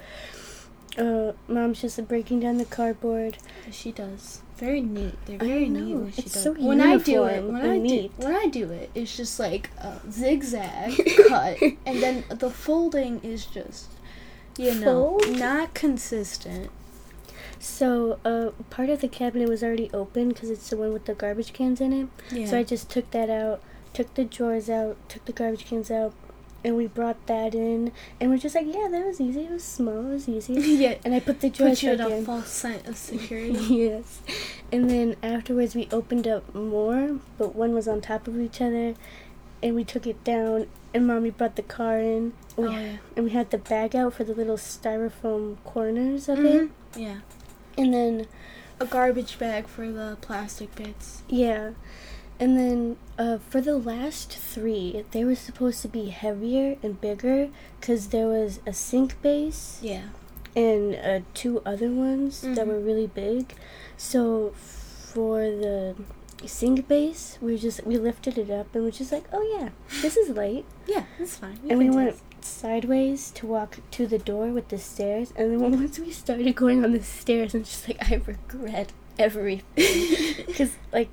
uh, 0.98 1.32
mom's 1.48 1.82
just 1.82 2.08
breaking 2.08 2.42
down 2.42 2.58
the 2.58 2.66
cardboard. 2.66 3.38
She 3.72 3.92
does. 3.92 4.42
Very 4.58 4.82
neat. 4.82 5.16
They're 5.26 5.38
I 5.42 5.48
very 5.48 5.70
neat 5.70 5.88
know, 5.96 6.00
when 6.02 6.12
she 6.12 6.22
it's 6.24 6.34
does. 6.34 6.44
so 6.44 6.54
when 6.54 6.82
I 6.82 6.98
do 6.98 7.24
it, 7.26 7.44
when 7.44 7.66
I 7.66 7.78
neat. 7.78 8.16
do 8.20 8.26
when 8.26 8.36
I 8.36 8.48
do 8.48 8.70
it, 8.72 8.92
it's 8.94 9.16
just 9.18 9.40
like 9.40 9.70
a 9.80 10.00
zigzag 10.12 10.92
cut, 11.30 11.58
and 11.86 12.04
then 12.04 12.26
the 12.30 12.50
folding 12.52 13.22
is 13.24 13.46
just, 13.46 13.88
you 14.58 14.76
know, 14.76 15.18
Fold? 15.20 15.40
not 15.40 15.74
consistent. 15.74 16.70
So, 17.60 18.20
uh, 18.24 18.52
part 18.70 18.90
of 18.90 19.02
the 19.02 19.08
cabinet 19.10 19.50
was 19.50 19.62
already 19.64 19.90
open 19.94 20.30
because 20.30 20.50
it's 20.50 20.70
the 20.70 20.78
one 20.78 20.94
with 20.94 21.06
the 21.06 21.14
garbage 21.14 21.52
cans 21.54 21.82
in 21.82 21.92
it. 21.94 22.08
Yeah. 22.32 22.48
So 22.48 22.58
I 22.58 22.64
just 22.64 22.90
took 22.90 23.12
that 23.12 23.30
out, 23.30 23.62
took 23.94 24.14
the 24.14 24.24
drawers 24.24 24.70
out, 24.70 24.98
took 25.10 25.26
the 25.26 25.34
garbage 25.34 25.66
cans 25.66 25.92
out, 25.92 26.14
and 26.64 26.78
we 26.78 26.88
brought 26.88 27.26
that 27.28 27.54
in. 27.54 27.92
And 28.20 28.30
we're 28.32 28.38
just 28.38 28.56
like, 28.56 28.66
yeah, 28.66 28.88
that 28.90 29.06
was 29.06 29.20
easy. 29.20 29.42
It 29.42 29.52
was 29.52 29.64
small. 29.64 30.06
It 30.08 30.14
was 30.14 30.30
easy. 30.30 30.54
yeah. 30.78 30.96
And 31.04 31.14
I 31.14 31.20
put 31.20 31.42
the 31.42 31.50
drawers 31.50 31.80
Put 31.80 31.84
you 31.84 31.92
in 31.92 31.98
back 31.98 32.12
a 32.12 32.22
false 32.24 32.48
sense 32.50 32.88
of 32.88 32.98
security. 32.98 33.60
yes. 33.76 34.22
And 34.72 34.90
then 34.90 35.18
afterwards, 35.22 35.76
we 35.76 35.90
opened 35.92 36.28
up 36.28 36.56
more, 36.56 37.20
but 37.38 37.56
one 37.56 37.74
was 37.74 37.88
on 37.90 38.00
top 38.00 38.28
of 38.28 38.40
each 38.40 38.62
other, 38.62 38.96
and 39.62 39.76
we 39.76 39.84
took 39.84 40.08
it 40.08 40.24
down. 40.24 40.68
And 40.94 41.06
mommy 41.06 41.30
brought 41.30 41.56
the 41.56 41.62
car 41.62 42.00
in, 42.00 42.34
and 42.58 42.58
we, 42.58 42.66
Oh, 42.68 42.72
yeah. 42.72 42.98
and 43.16 43.26
we 43.26 43.32
had 43.32 43.52
the 43.52 43.60
bag 43.60 43.96
out 43.96 44.14
for 44.16 44.24
the 44.24 44.34
little 44.34 44.58
styrofoam 44.58 45.58
corners 45.64 46.28
of 46.28 46.40
Mhm. 46.40 46.46
it. 46.96 47.00
Yeah. 47.00 47.18
And 47.80 47.94
then, 47.94 48.28
A 48.82 48.86
garbage 48.86 49.40
bag 49.40 49.68
for 49.68 49.90
the 49.92 50.18
plastic 50.22 50.76
bits. 50.76 51.24
yeah. 51.30 51.72
And 52.42 52.58
then 52.58 52.96
uh, 53.18 53.38
for 53.50 53.60
the 53.60 53.78
last 53.78 54.32
three, 54.38 55.04
they 55.12 55.26
were 55.26 55.36
supposed 55.36 55.82
to 55.82 55.90
be 55.90 56.08
heavier 56.10 56.78
and 56.82 57.00
bigger 57.02 57.50
because 57.80 58.08
there 58.10 58.28
was 58.28 58.62
a 58.66 58.72
sink 58.74 59.22
base 59.22 59.80
Yeah. 59.82 60.04
and 60.56 60.96
uh, 60.96 61.20
two 61.34 61.62
other 61.66 61.90
ones 61.92 62.40
that 62.42 62.56
Mhm. 62.66 62.68
were 62.68 62.80
really 62.80 63.08
big. 63.08 63.54
So 63.98 64.54
for 64.56 65.40
the 65.42 65.96
sink 66.48 66.88
base, 66.88 67.38
we 67.42 67.58
just 67.58 67.86
we 67.86 67.98
lifted 67.98 68.38
it 68.38 68.50
up 68.50 68.74
and 68.76 68.84
we're 68.84 68.92
just 68.92 69.12
like, 69.12 69.26
oh 69.34 69.58
yeah, 69.60 69.70
this 70.02 70.16
is 70.18 70.30
light. 70.30 70.66
Yeah, 70.88 71.04
that's 71.18 71.38
fine. 71.38 71.60
and 71.70 71.78
we 71.80 71.90
went 71.90 72.18
sideways 72.42 73.32
to 73.32 73.46
walk 73.48 73.80
to 73.92 74.08
the 74.08 74.18
door 74.20 74.48
with 74.48 74.70
the 74.70 74.78
stairs. 74.78 75.34
And 75.36 75.52
then 75.52 75.60
once 75.82 76.00
we 76.00 76.12
started 76.12 76.56
going 76.56 76.84
on 76.86 76.92
the 76.94 77.04
stairs, 77.04 77.54
I'm 77.54 77.64
just 77.64 77.88
like, 77.88 77.98
I 78.12 78.22
regret 78.26 78.92
everything. 79.18 79.66
Because, 80.50 80.76
like, 80.92 81.10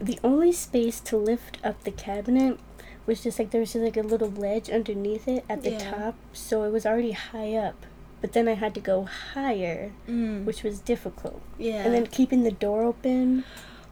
the 0.00 0.18
only 0.24 0.52
space 0.52 1.00
to 1.00 1.16
lift 1.16 1.58
up 1.64 1.82
the 1.84 1.90
cabinet 1.90 2.58
was 3.04 3.22
just 3.22 3.38
like 3.38 3.50
there 3.50 3.60
was 3.60 3.72
just 3.72 3.84
like 3.84 3.96
a 3.96 4.02
little 4.02 4.30
ledge 4.30 4.68
underneath 4.70 5.26
it 5.28 5.44
at 5.48 5.62
the 5.62 5.70
Yeah. 5.72 5.90
top, 5.90 6.14
so 6.32 6.64
it 6.64 6.70
was 6.72 6.84
already 6.86 7.12
high 7.12 7.54
up. 7.54 7.84
But 8.20 8.32
then 8.32 8.48
I 8.48 8.54
had 8.54 8.74
to 8.74 8.80
go 8.80 9.04
higher, 9.34 9.92
Mm. 10.08 10.44
which 10.44 10.62
was 10.62 10.80
difficult. 10.80 11.40
yeah. 11.58 11.84
And 11.84 11.92
then 11.94 12.06
keeping 12.06 12.42
the 12.42 12.50
door 12.50 12.82
open 12.84 13.44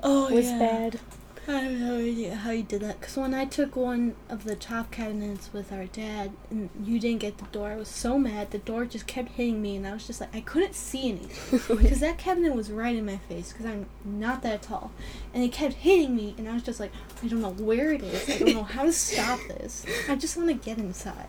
oh, 0.03 0.29
it 0.29 0.35
was 0.35 0.47
yeah. 0.47 0.59
bad. 0.59 1.01
I 1.47 1.59
have 1.59 1.79
no 1.79 1.99
idea 1.99 2.37
how 2.37 2.53
you 2.53 2.63
did 2.63 2.81
that. 2.81 3.01
Because 3.01 3.19
when 3.19 3.35
I 3.35 3.45
took 3.45 3.77
one 3.77 4.15
of 4.31 4.45
the 4.45 4.57
top 4.57 4.91
cabinets 4.91 5.53
with 5.53 5.73
our 5.73 5.85
dad 5.85 6.33
and 6.49 6.71
you 6.83 6.99
didn't 6.99 7.21
get 7.21 7.37
the 7.37 7.45
door, 7.47 7.71
I 7.71 7.77
was 7.77 7.89
so 7.89 8.19
mad. 8.19 8.51
The 8.51 8.59
door 8.59 8.87
just 8.87 9.07
kept 9.07 9.29
hitting 9.33 9.61
me, 9.61 9.77
and 9.77 9.87
I 9.87 9.93
was 9.93 10.07
just 10.07 10.23
like, 10.23 10.35
I 10.35 10.41
couldn't 10.41 10.75
see 10.75 11.11
anything. 11.11 11.61
Because 11.85 12.01
that 12.01 12.17
cabinet 12.17 12.55
was 12.55 12.71
right 12.71 12.97
in 12.97 13.05
my 13.05 13.19
face, 13.19 13.53
because 13.53 13.67
I'm 13.67 13.87
not 14.05 14.43
that 14.43 14.63
tall. 14.63 14.91
And 15.35 15.45
it 15.45 15.53
kept 15.53 15.75
hitting 15.75 16.17
me, 16.17 16.35
and 16.39 16.49
I 16.49 16.55
was 16.55 16.63
just 16.63 16.81
like, 16.81 16.93
I 17.23 17.29
don't 17.29 17.43
know 17.43 17.51
where 17.51 17.93
it 17.93 18.03
is. 18.03 18.29
I 18.31 18.39
don't 18.39 18.55
know 18.55 18.63
how 18.63 18.85
to 18.85 18.93
stop 18.93 19.39
this. 19.49 19.85
I 20.09 20.15
just 20.17 20.39
want 20.39 20.49
to 20.49 20.55
get 20.55 20.79
inside. 20.79 21.29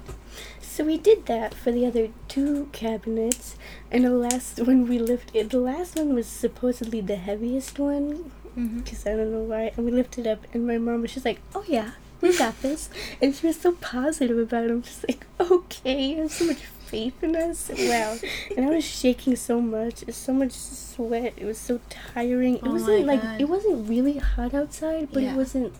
So 0.61 0.85
we 0.85 0.97
did 0.97 1.25
that 1.25 1.53
for 1.53 1.71
the 1.73 1.85
other 1.85 2.09
two 2.29 2.69
cabinets, 2.71 3.57
and 3.91 4.05
the 4.05 4.11
last 4.11 4.59
one 4.59 4.87
we 4.87 4.97
lifted. 4.97 5.49
The 5.49 5.59
last 5.59 5.97
one 5.97 6.13
was 6.13 6.27
supposedly 6.27 7.01
the 7.01 7.17
heaviest 7.17 7.79
one, 7.79 8.31
Mm-hmm. 8.57 8.79
because 8.79 9.05
I 9.05 9.11
don't 9.15 9.31
know 9.31 9.41
why. 9.43 9.71
And 9.75 9.85
we 9.85 9.91
lifted 9.91 10.25
up, 10.27 10.45
and 10.53 10.65
my 10.65 10.77
mom 10.77 11.01
was 11.01 11.13
just 11.13 11.25
like, 11.25 11.39
"Oh 11.53 11.63
yeah, 11.67 11.91
we 12.21 12.37
got 12.37 12.61
this," 12.61 12.89
and 13.21 13.35
she 13.35 13.47
was 13.47 13.59
so 13.59 13.73
positive 13.73 14.37
about 14.37 14.63
it. 14.65 14.71
I'm 14.71 14.81
just 14.81 15.05
like, 15.07 15.25
"Okay, 15.39 16.09
you 16.11 16.21
have 16.21 16.31
so 16.31 16.45
much 16.45 16.57
faith 16.85 17.21
in 17.23 17.35
us." 17.35 17.69
Wow, 17.77 18.17
and 18.55 18.65
I 18.65 18.69
was 18.69 18.83
shaking 18.85 19.35
so 19.35 19.59
much, 19.59 20.03
it's 20.03 20.17
so 20.17 20.33
much 20.33 20.51
sweat. 20.51 21.33
It 21.37 21.45
was 21.45 21.57
so 21.57 21.79
tiring. 21.89 22.55
It 22.55 22.61
Oh 22.63 22.71
wasn't 22.71 23.05
my 23.05 23.13
like 23.13 23.21
God. 23.21 23.41
it 23.41 23.45
wasn't 23.49 23.89
really 23.89 24.17
hot 24.19 24.53
outside, 24.53 25.09
but 25.11 25.23
Yeah. 25.23 25.33
it 25.33 25.35
wasn't 25.35 25.73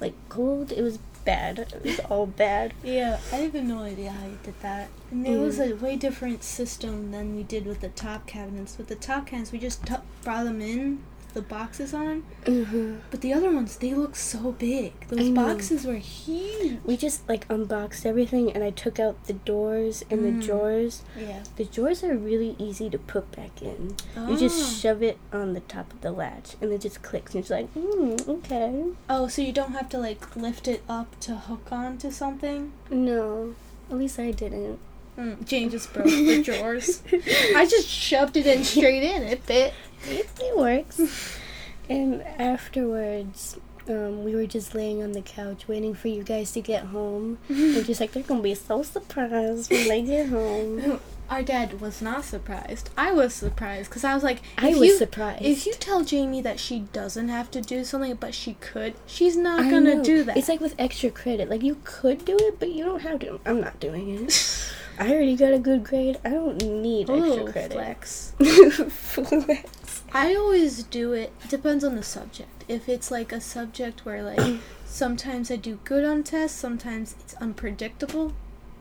like 0.00 0.14
cold. 0.28 0.70
It 0.72 0.82
was 0.82 0.98
bad. 1.24 1.58
It 1.60 1.82
was 1.84 2.00
all 2.10 2.26
bad. 2.26 2.74
Yeah, 2.82 3.18
I 3.32 3.36
have 3.36 3.54
no 3.54 3.78
idea 3.82 4.10
how 4.10 4.26
you 4.26 4.38
did 4.42 4.60
that. 4.60 4.88
And 5.12 5.24
it 5.26 5.38
was 5.38 5.60
a 5.60 5.74
way 5.74 5.94
different 5.96 6.42
system 6.42 7.12
than 7.12 7.36
we 7.36 7.44
did 7.44 7.64
with 7.64 7.80
the 7.80 7.90
top 7.90 8.26
cabinets. 8.26 8.76
With 8.76 8.88
the 8.88 8.96
top 8.96 9.26
cabinets, 9.26 9.52
we 9.52 9.58
just 9.60 9.86
t- 9.86 9.94
brought 10.24 10.44
them 10.44 10.60
in, 10.60 10.98
the 11.34 11.42
boxes 11.42 11.92
on. 11.94 12.22
hmm 12.46 12.96
But 13.10 13.20
the 13.20 13.32
other 13.32 13.50
ones, 13.50 13.76
they 13.76 13.94
look 13.94 14.16
so 14.16 14.52
big. 14.52 14.92
Those 15.08 15.30
boxes 15.30 15.84
were 15.84 15.94
huge. 15.96 16.78
We 16.84 16.96
just 16.96 17.28
like 17.28 17.46
unboxed 17.48 18.04
everything 18.06 18.52
and 18.52 18.62
I 18.64 18.70
took 18.70 18.98
out 19.00 19.24
the 19.26 19.32
doors 19.34 20.04
and 20.10 20.20
Mm. 20.20 20.40
the 20.40 20.46
drawers. 20.46 21.02
Yeah. 21.18 21.42
The 21.56 21.64
drawers 21.64 22.02
are 22.04 22.16
really 22.16 22.54
easy 22.58 22.90
to 22.90 22.98
put 22.98 23.30
back 23.32 23.62
in. 23.62 23.96
You 24.28 24.36
just 24.36 24.60
Ah. 24.62 24.68
shove 24.80 25.02
it 25.02 25.18
on 25.32 25.54
the 25.54 25.60
top 25.60 25.92
of 25.92 26.00
the 26.00 26.12
latch 26.12 26.56
and 26.60 26.72
it 26.72 26.80
just 26.82 27.02
clicks 27.02 27.34
and 27.34 27.40
it's 27.42 27.50
like, 27.50 27.72
mm, 27.74 28.28
okay. 28.28 28.84
Oh, 29.08 29.28
so 29.28 29.42
you 29.42 29.52
don't 29.52 29.72
have 29.72 29.88
to 29.90 29.98
like 29.98 30.36
lift 30.36 30.68
it 30.68 30.82
up 30.88 31.18
to 31.20 31.34
hook 31.36 31.68
on 31.72 31.98
to 31.98 32.10
something? 32.12 32.72
No, 32.90 33.54
at 33.90 33.96
least 33.98 34.18
I 34.18 34.30
didn't. 34.32 34.78
Mm, 35.18 35.44
Jane 35.46 35.68
just 35.70 35.92
broke 35.92 36.06
the 36.06 36.42
drawers. 36.42 37.02
I 37.54 37.66
just 37.68 37.86
shoved 37.88 38.36
it 38.36 38.46
in 38.46 38.64
straight 38.64 39.02
in. 39.02 39.22
It 39.22 39.42
fit. 39.42 39.74
It, 40.04 40.28
it 40.40 40.56
works. 40.56 41.38
and 41.88 42.22
afterwards, 42.22 43.58
um, 43.88 44.24
we 44.24 44.34
were 44.34 44.46
just 44.46 44.74
laying 44.74 45.02
on 45.02 45.12
the 45.12 45.20
couch 45.22 45.68
waiting 45.68 45.92
for 45.94 46.08
you 46.08 46.22
guys 46.22 46.52
to 46.52 46.60
get 46.60 46.84
home. 46.86 47.38
We're 47.48 47.82
just 47.84 48.00
like, 48.00 48.12
they're 48.12 48.22
gonna 48.22 48.40
be 48.42 48.54
so 48.54 48.82
surprised 48.82 49.70
when 49.70 49.88
they 49.88 50.02
get 50.02 50.28
home. 50.28 51.00
Our 51.28 51.42
dad 51.42 51.80
was 51.80 52.02
not 52.02 52.24
surprised. 52.24 52.90
I 52.96 53.12
was 53.12 53.32
surprised 53.32 53.88
because 53.88 54.04
I 54.04 54.14
was 54.14 54.22
like, 54.22 54.40
I 54.58 54.70
was 54.70 54.80
you- 54.80 54.96
surprised. 54.98 55.42
If 55.44 55.66
you 55.66 55.72
tell 55.72 56.04
Jamie 56.04 56.42
that 56.42 56.60
she 56.60 56.80
doesn't 56.92 57.28
have 57.28 57.50
to 57.52 57.60
do 57.60 57.84
something, 57.84 58.14
but 58.16 58.34
she 58.34 58.54
could, 58.60 58.94
she's 59.06 59.36
not 59.36 59.60
I 59.60 59.70
gonna 59.70 59.96
know. 59.96 60.04
do 60.04 60.24
that. 60.24 60.36
It's 60.36 60.48
like 60.48 60.60
with 60.60 60.74
extra 60.78 61.10
credit. 61.10 61.48
Like 61.50 61.62
you 61.62 61.78
could 61.84 62.24
do 62.24 62.36
it, 62.38 62.58
but 62.58 62.70
you 62.70 62.84
don't 62.84 63.00
have 63.00 63.20
to. 63.20 63.40
I'm 63.46 63.60
not 63.60 63.78
doing 63.80 64.08
it. 64.24 64.71
I 65.02 65.10
already 65.10 65.34
got 65.34 65.52
a 65.52 65.58
good 65.58 65.82
grade. 65.82 66.20
I 66.24 66.28
don't 66.28 66.62
need 66.62 67.10
extra 67.10 67.42
Ooh, 67.42 67.50
credit. 67.50 67.72
flex. 67.72 68.34
Flex. 68.38 70.04
I 70.12 70.36
always 70.36 70.84
do 70.84 71.12
it. 71.12 71.32
Depends 71.48 71.82
on 71.82 71.96
the 71.96 72.04
subject. 72.04 72.64
If 72.68 72.88
it's 72.88 73.10
like 73.10 73.32
a 73.32 73.40
subject 73.40 74.04
where 74.04 74.22
like 74.22 74.60
sometimes 74.86 75.50
I 75.50 75.56
do 75.56 75.80
good 75.82 76.04
on 76.04 76.22
tests, 76.22 76.56
sometimes 76.56 77.16
it's 77.18 77.34
unpredictable, 77.34 78.32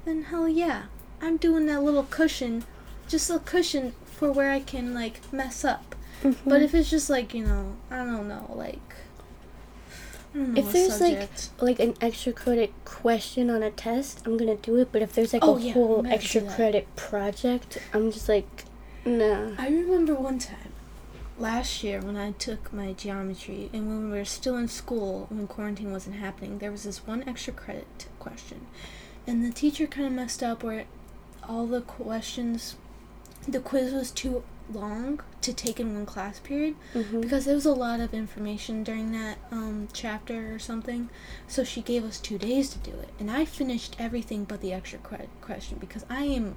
then 0.06 0.26
hell 0.26 0.48
yeah, 0.48 0.84
I'm 1.24 1.38
doing 1.38 1.66
that 1.66 1.82
little 1.82 2.04
cushion, 2.04 2.66
just 3.08 3.32
a 3.32 3.40
cushion 3.40 3.96
for 4.06 4.32
where 4.32 4.52
I 4.52 4.60
can 4.60 4.94
like 4.94 5.34
mess 5.34 5.66
up. 5.66 5.96
Mm-hmm. 6.22 6.48
But 6.48 6.62
if 6.62 6.76
it's 6.76 6.92
just 6.92 7.10
like 7.10 7.34
you 7.34 7.48
know, 7.48 7.78
I 7.90 8.06
don't 8.06 8.28
know, 8.28 8.46
like. 8.54 8.94
I 10.34 10.54
If 10.56 10.72
there's, 10.72 11.02
like, 11.02 11.12
subject. 11.32 11.50
like 11.62 11.80
an 11.80 11.96
extra 12.02 12.32
credit 12.34 12.72
question 12.86 13.50
on 13.50 13.62
a 13.64 13.72
test, 13.72 14.22
I'm 14.26 14.38
gonna 14.38 14.56
do 14.56 14.78
it. 14.78 14.90
But 14.92 15.02
if 15.02 15.14
there's 15.14 15.34
like 15.34 15.44
Oh, 15.44 15.58
a 15.58 15.62
yeah, 15.62 15.74
whole 15.74 16.06
extra 16.08 16.42
credit 16.42 16.94
project, 16.96 17.78
I'm 17.94 18.12
just 18.12 18.30
like, 18.30 18.64
nah. 19.06 19.52
I 19.58 19.68
remember 19.68 20.14
one 20.16 20.40
time 20.40 20.72
last 21.38 21.84
year 21.84 22.00
when 22.00 22.16
I 22.18 22.32
took 22.34 22.72
my 22.72 22.94
geometry 22.94 23.70
and 23.74 23.88
when 23.88 24.12
we 24.12 24.18
were 24.18 24.26
still 24.26 24.56
in 24.58 24.68
school 24.68 25.26
when 25.30 25.48
quarantine 25.48 25.92
wasn't 25.92 26.16
happening, 26.18 26.60
there 26.60 26.72
was 26.72 26.84
this 26.84 27.06
one 27.08 27.28
extra 27.28 27.52
credit 27.54 28.06
question. 28.20 28.68
And 29.28 29.44
the 29.46 29.52
teacher 29.52 29.86
kind 29.88 30.08
of 30.08 30.14
messed 30.14 30.42
up 30.44 30.64
where 30.64 30.86
all 31.48 31.66
the 31.68 31.82
questions 31.82 32.76
the 33.48 33.60
quiz 33.60 33.92
was 33.92 34.12
too 34.12 34.44
long 34.74 35.22
to 35.42 35.54
take 35.54 35.80
in 35.80 35.94
one 35.94 36.06
class 36.06 36.40
period 36.40 36.76
Mm-hmm. 36.94 37.22
because 37.22 37.46
there 37.46 37.56
was 37.56 37.66
a 37.66 37.74
lot 37.74 38.00
of 38.00 38.14
information 38.14 38.84
during 38.84 39.12
that 39.14 39.38
um, 39.52 39.88
chapter 39.94 40.54
or 40.54 40.60
something. 40.60 41.10
So 41.48 41.64
she 41.64 41.82
gave 41.82 42.04
us 42.04 42.20
two 42.20 42.38
days 42.38 42.70
to 42.70 42.78
do 42.80 42.92
it, 42.92 43.10
and 43.20 43.30
I 43.32 43.46
finished 43.46 43.96
everything 44.00 44.44
but 44.46 44.62
the 44.62 44.74
extra 44.74 45.00
credit 45.00 45.30
question 45.42 45.78
because 45.80 46.06
I 46.10 46.24
am. 46.26 46.56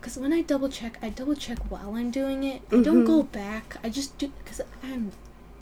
Because 0.00 0.16
when 0.18 0.32
I 0.32 0.42
double 0.42 0.68
check, 0.68 0.98
I 1.00 1.10
double 1.10 1.36
check 1.36 1.58
while 1.70 1.94
I'm 1.94 2.10
doing 2.10 2.42
it. 2.42 2.62
I 2.72 2.82
don't 2.82 3.04
go 3.04 3.22
back. 3.22 3.76
I 3.84 3.88
just 3.88 4.18
do 4.18 4.32
because 4.38 4.60
I'm, 4.82 5.12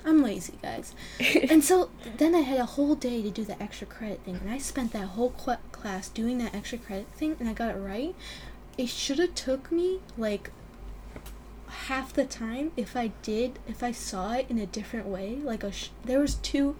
I'm 0.02 0.22
lazy, 0.22 0.54
guys. 0.62 0.94
and 1.50 1.62
so 1.62 1.90
then 2.16 2.34
I 2.34 2.40
had 2.40 2.58
a 2.58 2.64
whole 2.64 2.94
day 2.94 3.20
to 3.20 3.30
do 3.30 3.44
the 3.44 3.62
extra 3.62 3.86
credit 3.86 4.20
thing, 4.24 4.36
and 4.42 4.50
I 4.50 4.56
spent 4.56 4.92
that 4.94 5.08
whole 5.08 5.34
cl- 5.38 5.58
class 5.72 6.08
doing 6.08 6.38
that 6.38 6.54
extra 6.54 6.78
credit 6.78 7.08
thing, 7.08 7.36
and 7.38 7.50
I 7.50 7.52
got 7.52 7.74
it 7.74 7.78
right. 7.78 8.14
It 8.78 8.88
should 8.88 9.18
have 9.18 9.34
took 9.34 9.70
me 9.70 10.00
like 10.16 10.50
half 11.70 12.12
the 12.12 12.24
time 12.24 12.72
if 12.76 12.96
I 12.96 13.08
did 13.22 13.58
if 13.68 13.82
I 13.82 13.92
saw 13.92 14.32
it 14.34 14.46
in 14.48 14.58
a 14.58 14.66
different 14.66 15.06
way. 15.06 15.36
Like 15.42 15.62
a 15.64 15.72
sh- 15.72 15.88
there 16.04 16.20
was 16.20 16.34
two. 16.36 16.76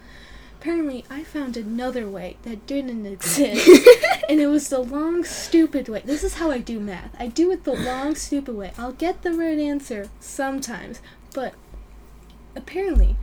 Apparently, 0.61 1.07
I 1.09 1.25
found 1.25 1.57
another 1.57 2.07
way 2.07 2.37
that 2.43 2.67
didn't 2.67 3.07
exist, 3.07 3.67
and 4.29 4.39
it 4.41 4.47
was 4.49 4.69
the 4.69 4.81
long, 4.81 5.25
stupid 5.25 5.89
way. 5.89 6.03
This 6.05 6.23
is 6.23 6.35
how 6.35 6.51
I 6.51 6.59
do 6.59 6.79
math. 6.79 7.17
I 7.19 7.29
do 7.29 7.51
it 7.51 7.65
the 7.65 7.73
long, 7.73 8.15
stupid 8.15 8.55
way. 8.55 8.73
I'll 8.77 8.93
get 8.93 9.23
the 9.23 9.33
right 9.33 9.59
answer 9.59 10.11
sometimes, 10.21 11.01
but 11.35 11.55
apparently, 12.55 13.17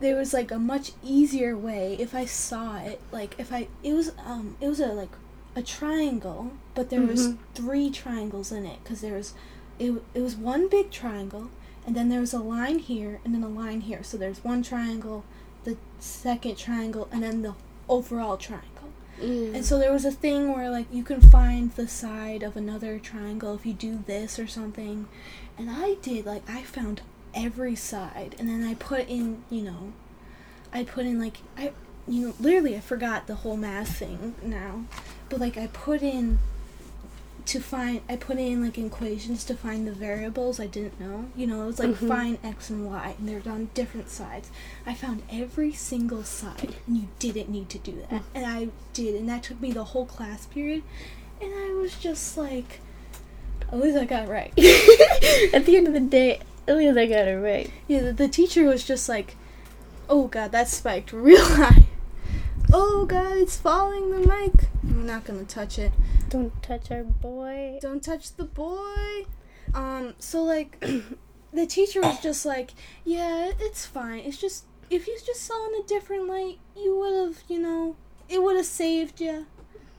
there 0.00 0.16
was 0.16 0.32
like 0.32 0.50
a 0.50 0.58
much 0.58 0.92
easier 1.04 1.56
way 1.56 1.96
if 2.00 2.14
I 2.14 2.24
saw 2.24 2.78
it. 2.78 3.00
Like 3.12 3.34
if 3.38 3.52
I, 3.52 3.68
it 3.82 3.92
was 3.92 4.12
um, 4.24 4.56
it 4.60 4.68
was 4.68 4.80
a 4.80 4.86
like 4.86 5.10
a 5.54 5.62
triangle, 5.62 6.52
but 6.74 6.88
there 6.90 7.02
was 7.02 7.28
Mhm. 7.28 7.38
three 7.54 7.90
triangles 7.90 8.52
in 8.52 8.64
it 8.64 8.78
because 8.82 9.00
there 9.02 9.14
was, 9.16 9.34
it 9.80 10.02
it 10.14 10.20
was 10.20 10.36
one 10.36 10.68
big 10.68 10.90
triangle, 10.90 11.50
and 11.84 11.96
then 11.96 12.08
there 12.08 12.20
was 12.20 12.34
a 12.34 12.38
line 12.38 12.78
here, 12.78 13.20
and 13.24 13.34
then 13.34 13.42
a 13.42 13.48
line 13.48 13.80
here. 13.80 14.04
So 14.04 14.16
there's 14.16 14.44
one 14.44 14.62
triangle, 14.62 15.24
the 15.64 15.76
second 15.98 16.56
triangle, 16.56 17.08
and 17.10 17.22
then 17.24 17.42
the 17.42 17.54
overall 17.88 18.36
triangle. 18.36 18.90
Mm. 19.20 19.54
And 19.54 19.64
so 19.64 19.78
there 19.78 19.92
was 19.92 20.04
a 20.04 20.10
thing 20.10 20.52
where 20.52 20.70
like 20.70 20.86
you 20.92 21.02
can 21.02 21.20
find 21.20 21.72
the 21.72 21.88
side 21.88 22.42
of 22.42 22.56
another 22.56 22.98
triangle 22.98 23.54
if 23.54 23.66
you 23.66 23.72
do 23.72 24.02
this 24.06 24.38
or 24.38 24.46
something. 24.46 25.08
And 25.58 25.68
I 25.70 25.94
did 26.00 26.24
like 26.24 26.48
I 26.48 26.62
found 26.62 27.02
every 27.34 27.76
side 27.76 28.34
and 28.38 28.48
then 28.48 28.64
I 28.64 28.74
put 28.74 29.08
in, 29.08 29.42
you 29.50 29.62
know, 29.62 29.92
I 30.72 30.84
put 30.84 31.04
in 31.04 31.20
like 31.20 31.38
I 31.56 31.72
you 32.08 32.28
know, 32.28 32.34
literally 32.40 32.76
I 32.76 32.80
forgot 32.80 33.26
the 33.26 33.36
whole 33.36 33.56
math 33.56 33.98
thing 33.98 34.34
now. 34.42 34.84
But 35.28 35.40
like 35.40 35.58
I 35.58 35.66
put 35.66 36.02
in 36.02 36.38
to 37.46 37.60
find 37.60 38.00
I 38.08 38.16
put 38.16 38.38
in 38.38 38.62
like 38.64 38.76
equations 38.78 39.44
to 39.44 39.54
find 39.54 39.86
the 39.86 39.92
variables 39.92 40.58
I 40.60 40.66
didn't 40.66 40.98
know. 41.00 41.26
You 41.36 41.46
know, 41.46 41.62
it 41.62 41.66
was 41.66 41.78
like 41.78 41.90
Mhm. 41.90 42.08
find 42.08 42.38
x 42.44 42.70
and 42.70 42.86
y 42.86 43.14
and 43.18 43.28
they're 43.28 43.42
on 43.52 43.70
different 43.74 44.08
sides. 44.10 44.50
I 44.86 44.94
found 44.94 45.22
every 45.30 45.72
single 45.72 46.24
side 46.24 46.76
and 46.86 46.96
you 46.96 47.08
didn't 47.18 47.48
need 47.48 47.68
to 47.70 47.78
do 47.78 48.02
that. 48.10 48.22
And 48.34 48.46
I 48.46 48.68
did 48.92 49.14
and 49.14 49.28
that 49.28 49.42
took 49.44 49.60
me 49.60 49.72
the 49.72 49.84
whole 49.84 50.06
class 50.06 50.46
period 50.46 50.82
and 51.40 51.52
I 51.54 51.72
was 51.74 51.94
just 51.96 52.36
like 52.36 52.80
at 53.72 53.78
least 53.78 53.96
I 53.96 54.04
got 54.04 54.24
it 54.24 54.30
right. 54.30 54.52
At 55.54 55.64
the 55.66 55.76
end 55.76 55.86
of 55.86 55.92
the 55.94 56.00
day, 56.00 56.40
at 56.66 56.76
least 56.76 56.98
I 56.98 57.06
got 57.06 57.28
it 57.28 57.36
right. 57.38 57.70
Yeah, 57.88 58.00
the, 58.00 58.12
the 58.12 58.28
teacher 58.28 58.64
was 58.64 58.84
just 58.84 59.08
like, 59.08 59.36
"Oh 60.08 60.26
God, 60.26 60.50
that 60.52 60.68
spiked 60.68 61.12
real 61.12 61.44
high. 61.44 61.86
Oh 62.72 63.04
God, 63.06 63.36
it's 63.36 63.56
falling 63.56 64.10
the 64.10 64.18
mic. 64.20 64.68
I'm 64.82 65.06
not 65.06 65.24
gonna 65.24 65.44
touch 65.44 65.78
it. 65.78 65.92
Don't 66.28 66.62
touch 66.62 66.90
our 66.90 67.02
boy. 67.04 67.78
Don't 67.80 68.02
touch 68.02 68.34
the 68.36 68.44
boy." 68.44 69.26
Um. 69.74 70.14
So 70.18 70.42
like, 70.42 70.78
the 71.52 71.66
teacher 71.66 72.00
was 72.00 72.20
just 72.20 72.44
like, 72.46 72.70
"Yeah, 73.04 73.50
it's 73.58 73.86
fine. 73.86 74.20
It's 74.20 74.36
just 74.38 74.64
if 74.88 75.06
you 75.06 75.18
just 75.24 75.42
saw 75.42 75.68
in 75.68 75.82
a 75.82 75.86
different 75.86 76.26
light, 76.28 76.58
you 76.76 76.96
would 76.98 77.14
have, 77.28 77.42
you 77.48 77.58
know, 77.60 77.96
it 78.28 78.42
would 78.42 78.56
have 78.56 78.66
saved 78.66 79.20
you 79.20 79.46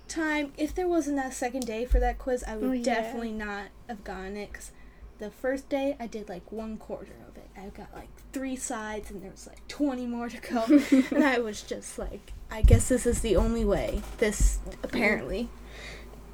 time. 0.07 0.51
If 0.57 0.75
there 0.75 0.87
wasn't 0.87 1.15
that 1.17 1.33
second 1.33 1.65
day 1.65 1.85
for 1.85 1.99
that 1.99 2.19
quiz, 2.19 2.43
I 2.45 2.57
would 2.57 2.69
Oh, 2.69 2.73
yeah. 2.73 2.83
definitely 2.83 3.31
not 3.31 3.65
have 3.87 4.03
gotten 4.03 4.35
it. 4.35 4.51
Cause 4.53 4.71
the 5.19 5.29
first 5.31 5.69
day 5.69 5.95
I 5.99 6.07
did 6.07 6.27
like 6.27 6.51
one 6.51 6.75
quarter 6.77 7.13
of. 7.27 7.30
I 7.65 7.69
got 7.69 7.93
like 7.95 8.09
three 8.33 8.55
sides, 8.55 9.11
and 9.11 9.21
there 9.21 9.31
was 9.31 9.47
like 9.47 9.67
twenty 9.67 10.05
more 10.05 10.29
to 10.29 10.37
go, 10.37 10.63
and 11.15 11.23
I 11.23 11.39
was 11.39 11.61
just 11.61 11.99
like, 11.99 12.33
I 12.49 12.61
guess 12.61 12.89
this 12.89 13.05
is 13.05 13.21
the 13.21 13.35
only 13.35 13.63
way. 13.65 14.01
This 14.17 14.59
apparently. 14.83 15.49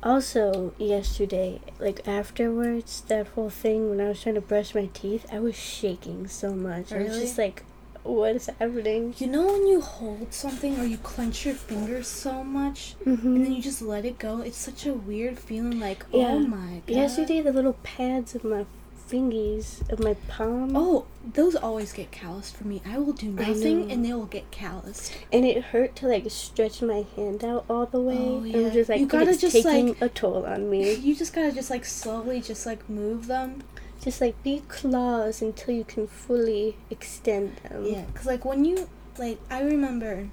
Also, 0.03 0.73
yesterday, 0.77 1.59
like 1.79 2.07
afterwards, 2.07 3.01
that 3.07 3.27
whole 3.29 3.49
thing 3.49 3.89
when 3.89 3.99
I 3.99 4.09
was 4.09 4.21
trying 4.21 4.35
to 4.35 4.41
brush 4.41 4.75
my 4.75 4.85
teeth, 4.93 5.25
I 5.33 5.39
was 5.39 5.55
shaking 5.55 6.27
so 6.27 6.53
much. 6.53 6.93
I 6.93 6.99
was 6.99 7.19
just 7.19 7.37
like, 7.37 7.63
what 8.03 8.35
is 8.35 8.45
happening? 8.45 9.15
You 9.17 9.25
know 9.27 9.47
when 9.47 9.65
you 9.67 9.81
hold 9.81 10.33
something 10.33 10.79
or 10.79 10.85
you 10.85 10.97
clench 10.97 11.45
your 11.47 11.55
fingers 11.55 12.07
so 12.07 12.43
much 12.43 12.95
and 13.05 13.17
then 13.17 13.35
Mm-hmm. 13.37 13.51
you 13.53 13.61
just 13.61 13.81
let 13.81 14.05
it 14.05 14.19
go, 14.19 14.41
it's 14.41 14.55
such 14.57 14.85
a 14.85 14.93
weird 14.93 15.39
feeling 15.39 15.79
like, 15.79 16.05
Yeah. 16.13 16.27
oh 16.27 16.39
my 16.39 16.83
god. 16.85 16.95
Yesterday, 16.95 17.41
the 17.41 17.51
little 17.51 17.73
pads 17.83 18.35
of 18.35 18.43
my 18.43 18.65
fingies, 19.09 19.89
of 19.91 19.99
my 19.99 20.13
palm, 20.27 20.75
Oh, 20.75 21.05
those 21.33 21.55
always 21.55 21.93
get 21.93 22.11
calloused 22.11 22.55
for 22.55 22.65
me. 22.67 22.81
I 22.85 22.97
will 22.97 23.13
do 23.13 23.29
nothing 23.29 23.91
and 23.91 24.03
they 24.03 24.13
will 24.13 24.25
get 24.25 24.49
calloused. 24.51 25.13
and 25.31 25.45
it 25.45 25.63
hurt 25.65 25.95
to 25.97 26.07
like 26.07 26.25
stretch 26.29 26.81
my 26.81 27.05
hand 27.15 27.43
out 27.43 27.65
all 27.69 27.85
the 27.85 28.01
way. 28.01 28.17
Oh, 28.17 28.37
And 28.43 28.47
yeah. 28.47 28.69
just 28.69 28.89
like, 28.89 28.99
You 28.99 29.05
gotta 29.07 29.31
it's 29.31 29.41
just, 29.41 29.55
taking 29.55 29.87
like- 29.89 30.01
a 30.01 30.09
toll 30.09 30.45
on 30.45 30.69
me. 30.69 30.93
You 31.07 31.15
just 31.15 31.33
gotta 31.33 31.51
just 31.51 31.69
like 31.69 31.85
slowly 31.85 32.41
just 32.41 32.65
like 32.65 32.89
move 32.89 33.27
them. 33.27 33.63
Just 34.01 34.21
like 34.21 34.41
be 34.43 34.61
claws 34.67 35.41
until 35.41 35.73
you 35.73 35.83
can 35.83 36.07
fully 36.07 36.77
extend 36.89 37.55
them. 37.63 37.85
Yeah, 37.85 38.05
cause 38.13 38.25
like 38.25 38.45
when 38.45 38.63
you 38.65 38.87
like, 39.17 39.39
I 39.49 39.61
remember 39.61 40.29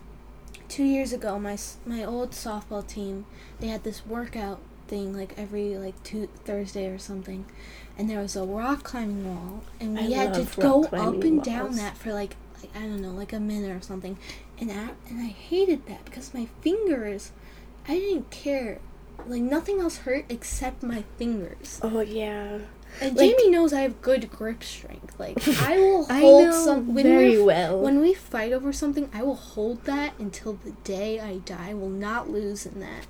two 0.68 0.84
years 0.84 1.12
ago, 1.12 1.38
my 1.38 1.56
my 1.86 2.04
old 2.04 2.32
softball 2.32 2.86
team, 2.86 3.24
they 3.60 3.68
had 3.68 3.82
this 3.84 4.04
workout 4.06 4.60
thing 4.88 5.16
like 5.16 5.34
every 5.36 5.76
like 5.76 6.00
two 6.02 6.28
Thursday 6.44 6.86
or 6.88 6.98
something, 6.98 7.44
and 7.98 8.08
there 8.08 8.20
was 8.20 8.36
a 8.36 8.44
rock 8.44 8.82
climbing 8.82 9.26
wall, 9.26 9.62
and 9.80 9.96
we 9.96 10.14
I 10.14 10.24
had 10.24 10.34
to 10.34 10.60
go 10.60 10.84
up 10.84 11.22
and 11.22 11.42
down 11.42 11.76
that 11.76 11.96
for 11.96 12.12
like, 12.12 12.36
like 12.60 12.70
I 12.76 12.80
don't 12.80 13.00
know, 13.00 13.10
like 13.10 13.32
a 13.32 13.40
minute 13.40 13.70
or 13.76 13.80
something, 13.80 14.18
and 14.58 14.70
I 14.70 14.90
and 15.08 15.20
I 15.20 15.28
hated 15.28 15.86
that 15.86 16.04
because 16.04 16.34
my 16.34 16.48
fingers, 16.60 17.32
I 17.88 17.98
didn't 17.98 18.30
care. 18.30 18.80
Like 19.26 19.42
nothing 19.42 19.80
else 19.80 19.98
hurt 19.98 20.26
except 20.28 20.82
my 20.82 21.04
fingers. 21.18 21.80
Oh 21.82 22.00
yeah. 22.00 22.58
And 23.00 23.16
Like- 23.16 23.36
Jamie 23.36 23.50
knows 23.50 23.72
I 23.72 23.80
have 23.82 24.00
good 24.02 24.30
grip 24.30 24.62
strength. 24.62 25.18
Like 25.18 25.36
I 25.62 25.78
will 25.78 26.06
I 26.10 26.20
hold 26.20 26.44
know 26.44 26.64
some 26.64 26.94
when 26.94 27.04
very 27.04 27.40
well. 27.40 27.80
when 27.80 28.00
we 28.00 28.14
fight 28.14 28.52
over 28.52 28.72
something, 28.72 29.08
I 29.12 29.22
will 29.22 29.34
hold 29.36 29.84
that 29.84 30.12
until 30.18 30.54
the 30.64 30.72
day 30.84 31.20
I 31.20 31.36
die. 31.38 31.70
I 31.70 31.74
will 31.74 31.88
not 31.90 32.30
lose 32.30 32.66
in 32.66 32.80
that. 32.80 33.06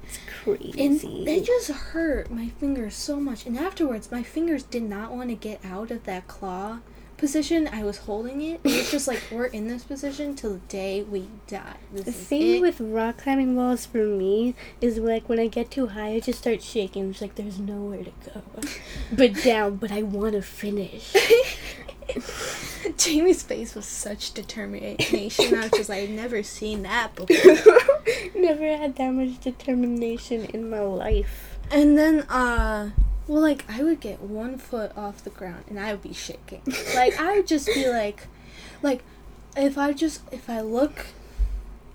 it's 0.46 0.76
And 0.76 1.00
crazy. 1.00 1.24
they 1.24 1.40
just 1.40 1.70
hurt 1.70 2.30
my 2.30 2.48
fingers 2.48 2.94
so 2.94 3.18
much. 3.20 3.46
And 3.46 3.58
afterwards, 3.58 4.10
my 4.10 4.22
fingers 4.22 4.62
did 4.62 4.82
not 4.82 5.12
want 5.12 5.28
to 5.30 5.34
get 5.34 5.64
out 5.64 5.90
of 5.90 6.04
that 6.04 6.26
claw 6.28 6.78
position. 7.24 7.66
I 7.72 7.82
was 7.84 7.96
holding 7.96 8.42
it. 8.42 8.60
It 8.64 8.76
was 8.76 8.90
just 8.90 9.08
like 9.08 9.22
we're 9.32 9.46
in 9.46 9.66
this 9.66 9.82
position 9.82 10.36
till 10.36 10.52
the 10.54 10.58
day 10.68 11.02
we 11.02 11.26
die. 11.46 11.76
This 11.90 12.04
The 12.04 12.12
thing 12.12 12.60
with 12.60 12.78
rock 12.82 13.16
climbing 13.16 13.56
walls 13.56 13.86
for 13.86 14.04
me 14.04 14.54
is 14.82 14.98
like 14.98 15.26
when 15.26 15.40
I 15.40 15.46
get 15.46 15.70
too 15.70 15.86
high, 15.86 16.08
I 16.16 16.20
just 16.20 16.40
start 16.40 16.62
shaking. 16.62 17.08
It's 17.08 17.22
like 17.22 17.36
there's 17.36 17.58
nowhere 17.58 18.04
to 18.04 18.12
go, 18.26 18.42
but 19.10 19.32
down. 19.42 19.76
But 19.76 19.90
I 19.90 20.02
want 20.02 20.34
to 20.34 20.42
finish. 20.42 21.16
Jamie's 22.98 23.42
face 23.42 23.74
was 23.74 23.86
such 23.86 24.34
determination. 24.34 25.54
I 25.54 25.62
was 25.62 25.70
just 25.70 25.88
like, 25.88 26.02
I've 26.02 26.10
never 26.10 26.42
seen 26.42 26.82
that 26.82 27.14
before. 27.14 27.56
Never 28.34 28.76
had 28.76 28.96
that 28.96 29.10
much 29.12 29.40
determination 29.40 30.44
in 30.44 30.68
my 30.68 30.80
life. 30.80 31.58
And 31.70 31.96
then, 31.96 32.20
uh, 32.28 32.90
well, 33.26 33.40
like, 33.40 33.64
I 33.70 33.82
would 33.82 34.00
get 34.00 34.20
one 34.20 34.58
foot 34.58 34.96
off 34.96 35.24
the 35.24 35.30
ground 35.30 35.64
and 35.68 35.78
I 35.80 35.92
would 35.92 36.02
be 36.02 36.12
shaking. 36.12 36.62
Like, 36.94 37.18
I 37.20 37.36
would 37.36 37.46
just 37.46 37.66
be 37.66 37.88
like, 37.90 38.26
like, 38.82 39.02
if 39.56 39.78
I 39.78 39.92
just, 39.92 40.20
if 40.32 40.50
I 40.50 40.60
look, 40.60 41.06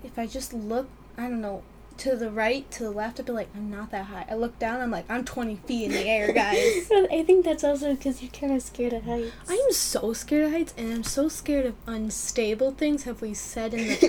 if 0.02 0.18
I 0.18 0.26
just 0.26 0.52
look, 0.52 0.88
I 1.16 1.22
don't 1.22 1.40
know, 1.40 1.62
to 1.98 2.16
the 2.16 2.30
right, 2.30 2.68
to 2.70 2.84
the 2.84 2.90
left, 2.90 3.20
I'd 3.20 3.26
be 3.26 3.32
like, 3.32 3.48
I'm 3.54 3.70
not 3.70 3.90
that 3.90 4.06
high. 4.06 4.24
I 4.30 4.34
look 4.34 4.58
down, 4.58 4.80
I'm 4.80 4.90
like, 4.90 5.04
I'm 5.10 5.22
20 5.22 5.56
feet 5.56 5.84
in 5.84 5.90
the 5.92 6.06
air, 6.08 6.32
guys. 6.32 6.88
I 7.12 7.22
think 7.26 7.44
that's 7.44 7.62
also 7.62 7.94
because 7.94 8.22
you're 8.22 8.30
kind 8.32 8.54
of 8.54 8.62
scared 8.62 8.94
of 8.94 9.04
heights. 9.04 9.32
I'm 9.48 9.70
so 9.72 10.14
scared 10.14 10.46
of 10.46 10.52
heights 10.52 10.72
and 10.78 10.90
I'm 10.94 11.04
so 11.04 11.28
scared 11.28 11.66
of 11.66 11.74
unstable 11.86 12.70
things, 12.72 13.02
have 13.02 13.20
we 13.20 13.34
said 13.34 13.74
in 13.74 13.86
the 13.88 14.08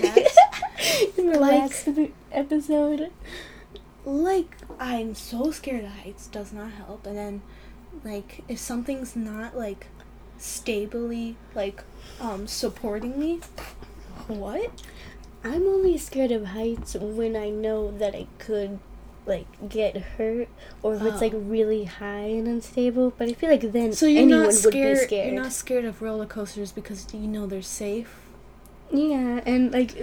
past? 0.80 1.18
in 1.18 1.30
the 1.30 1.38
Like- 1.38 1.52
last 1.60 1.88
episode. 2.32 3.10
Like 4.04 4.56
I'm 4.78 5.14
so 5.14 5.50
scared 5.50 5.84
of 5.84 5.90
heights 5.90 6.26
does 6.26 6.52
not 6.52 6.72
help 6.72 7.06
and 7.06 7.16
then 7.16 7.42
like 8.04 8.42
if 8.48 8.58
something's 8.58 9.14
not 9.14 9.56
like 9.56 9.86
stably 10.38 11.36
like 11.54 11.84
um 12.20 12.46
supporting 12.46 13.18
me 13.18 13.40
what 14.26 14.82
I'm 15.44 15.66
only 15.66 15.98
scared 15.98 16.32
of 16.32 16.46
heights 16.46 16.94
when 16.94 17.36
I 17.36 17.50
know 17.50 17.90
that 17.98 18.14
I 18.14 18.26
could 18.38 18.78
like 19.26 19.46
get 19.68 19.96
hurt 19.96 20.48
or 20.82 20.94
if 20.96 21.02
it's 21.02 21.20
like 21.20 21.34
Oh. 21.34 21.38
really 21.38 21.84
high 21.84 22.26
and 22.26 22.48
unstable. 22.48 23.12
But 23.16 23.28
I 23.28 23.32
feel 23.34 23.50
like 23.50 23.72
then 23.72 23.92
so 23.92 24.06
you're 24.06 24.22
anyone 24.22 24.42
not 24.44 24.52
scared, 24.54 24.74
would 24.74 25.00
be 25.00 25.06
scared. 25.06 25.32
you're 25.32 25.42
not 25.42 25.52
scared 25.52 25.84
of 25.84 26.02
roller 26.02 26.26
coasters 26.26 26.72
because 26.72 27.06
you 27.14 27.20
know 27.28 27.46
they're 27.46 27.62
safe 27.62 28.16
Yeah, 28.92 29.40
and 29.46 29.72
like 29.72 29.94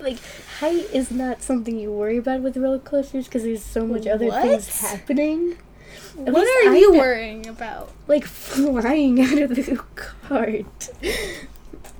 like 0.00 0.18
height 0.60 0.86
is 0.92 1.10
not 1.10 1.42
something 1.42 1.78
you 1.78 1.90
worry 1.90 2.18
about 2.18 2.40
with 2.42 2.56
roller 2.56 2.78
coasters 2.78 3.24
because 3.26 3.42
there's 3.44 3.62
so 3.64 3.86
much 3.86 4.06
other 4.06 4.30
things 4.30 4.80
happening. 4.80 5.56
At 6.26 6.32
what 6.32 6.46
are 6.46 6.70
I 6.72 6.76
you 6.76 6.92
know- 6.92 6.98
worrying 6.98 7.46
about 7.46 7.90
Like 8.06 8.24
flying 8.24 9.20
out 9.26 9.38
of 9.38 9.54
the 9.54 9.76
cart. 9.96 10.90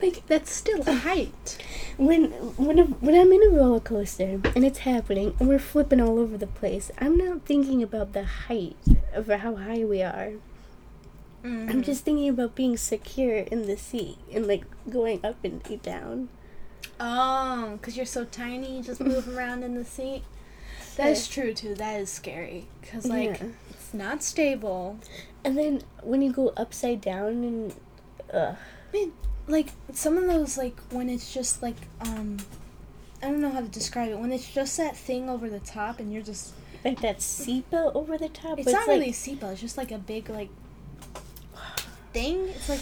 like 0.03 0.27
that's 0.27 0.51
still 0.53 0.83
height 0.83 1.57
When 1.97 2.31
when 2.57 2.79
a, 2.79 2.85
when 2.85 3.15
I'm 3.15 3.33
in 3.33 3.43
a 3.43 3.57
roller 3.57 3.81
coaster 3.81 4.41
and 4.55 4.65
it's 4.65 4.81
happening 4.81 5.35
and 5.39 5.49
we're 5.49 5.59
flipping 5.59 6.01
all 6.01 6.19
over 6.19 6.37
the 6.37 6.47
place, 6.49 6.91
I'm 6.99 7.17
not 7.17 7.43
thinking 7.47 7.83
about 7.83 8.13
the 8.13 8.25
height 8.25 8.77
of 9.15 9.29
how 9.29 9.55
high 9.57 9.85
we 9.85 10.03
are. 10.03 10.33
Mm-hmm. 11.45 11.69
I'm 11.71 11.83
just 11.83 12.05
thinking 12.05 12.29
about 12.31 12.55
being 12.55 12.77
secure 12.77 13.37
in 13.37 13.67
the 13.67 13.77
seat 13.77 14.17
and 14.33 14.47
like 14.47 14.65
going 14.91 15.21
up 15.25 15.37
and 15.45 15.63
down. 15.83 16.29
oh 17.01 17.73
because 17.77 17.97
you're 17.97 18.07
so 18.07 18.25
tiny 18.25 18.77
you 18.79 18.83
just 18.83 19.01
move 19.01 19.29
around 19.37 19.63
in 19.63 19.75
the 19.75 19.85
seat 19.85 20.23
that's 20.97 21.27
true 21.29 21.53
too 21.53 21.75
that 21.75 22.01
is 22.01 22.09
scary 22.11 22.67
because 22.81 23.07
like 23.07 23.41
Yeah. 23.41 23.49
it's 23.71 23.93
not 23.93 24.23
stable 24.23 24.99
And 25.45 25.59
then 25.59 25.83
when 26.03 26.23
you 26.23 26.33
go 26.33 26.53
upside 26.57 27.01
down 27.01 27.45
and 27.45 27.75
uh 28.33 28.55
Man, 28.93 29.13
like 29.49 29.71
some 29.93 30.17
of 30.17 30.25
those 30.27 30.57
like 30.57 30.79
when 30.91 31.09
it's 31.11 31.35
just 31.35 31.63
like 31.63 31.77
um 32.01 32.39
I 33.23 33.27
don't 33.29 33.41
know 33.41 33.51
how 33.51 33.61
to 33.61 33.69
describe 33.69 34.11
it. 34.11 34.19
When 34.19 34.33
it's 34.33 34.53
just 34.53 34.77
that 34.77 34.97
thing 34.97 35.29
over 35.31 35.49
the 35.49 35.59
top 35.61 35.99
and 35.99 36.13
you're 36.13 36.23
just 36.23 36.53
like 36.85 37.01
that 37.01 37.19
seatbelt 37.19 37.95
over 37.97 38.17
the 38.19 38.29
top. 38.29 38.59
it's 38.59 38.67
but 38.67 38.73
not 38.73 38.81
like, 38.87 38.89
really 39.01 39.11
a 39.11 39.13
seatbelt, 39.13 39.53
it's 39.53 39.61
just 39.63 39.77
like 39.79 39.91
a 39.91 39.99
big 39.99 40.29
like 40.29 40.51
thing. 42.15 42.49
It's 42.49 42.69
like 42.71 42.81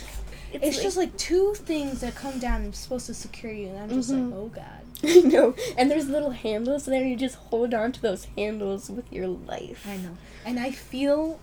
It's, 0.52 0.64
it's, 0.64 0.76
like- 0.76 0.82
just 0.84 0.96
like 0.98 1.16
two 1.16 1.54
things 1.54 2.00
that 2.02 2.14
come 2.14 2.38
down 2.38 2.62
and 2.62 2.74
supposed 2.74 3.06
to 3.06 3.14
secure 3.14 3.52
you 3.52 3.68
and 3.68 3.78
I'm 3.78 3.88
just 3.90 4.10
Mhm. 4.12 4.30
like, 4.30 4.38
oh 4.38 4.46
god. 4.54 4.82
I 5.04 5.20
know. 5.22 5.54
And 5.76 5.90
there's 5.90 6.08
little 6.08 6.30
handles 6.30 6.84
there. 6.84 7.02
You 7.04 7.16
just 7.16 7.34
hold 7.34 7.74
on 7.74 7.90
to 7.92 8.00
those 8.00 8.26
handles 8.36 8.88
with 8.88 9.10
your 9.12 9.26
life. 9.26 9.84
I 9.88 9.96
know. 9.96 10.16
And 10.44 10.60
I 10.60 10.70
feel 10.70 11.40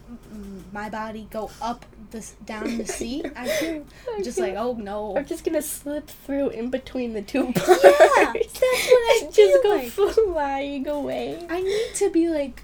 my 0.71 0.89
body 0.89 1.27
go 1.31 1.49
up 1.61 1.85
this 2.11 2.35
down 2.45 2.77
the 2.77 2.85
seat. 2.85 3.25
I 3.35 3.47
feel 3.49 3.85
I 4.15 4.21
just 4.21 4.37
like, 4.39 4.53
oh 4.55 4.73
no. 4.73 5.17
I'm 5.17 5.25
just 5.25 5.43
gonna 5.43 5.61
slip 5.61 6.07
through 6.07 6.49
in 6.49 6.69
between 6.69 7.11
the 7.13 7.21
two 7.21 7.43
bars. 7.51 7.67
Yeah, 7.67 8.31
that's 8.33 8.61
what 8.61 9.27
I 9.27 9.29
just 9.33 9.63
go 9.63 9.69
like. 9.69 9.89
flying 9.89 10.87
away. 10.87 11.45
I 11.49 11.61
need 11.61 11.95
to 11.95 12.09
be 12.11 12.29
like, 12.29 12.63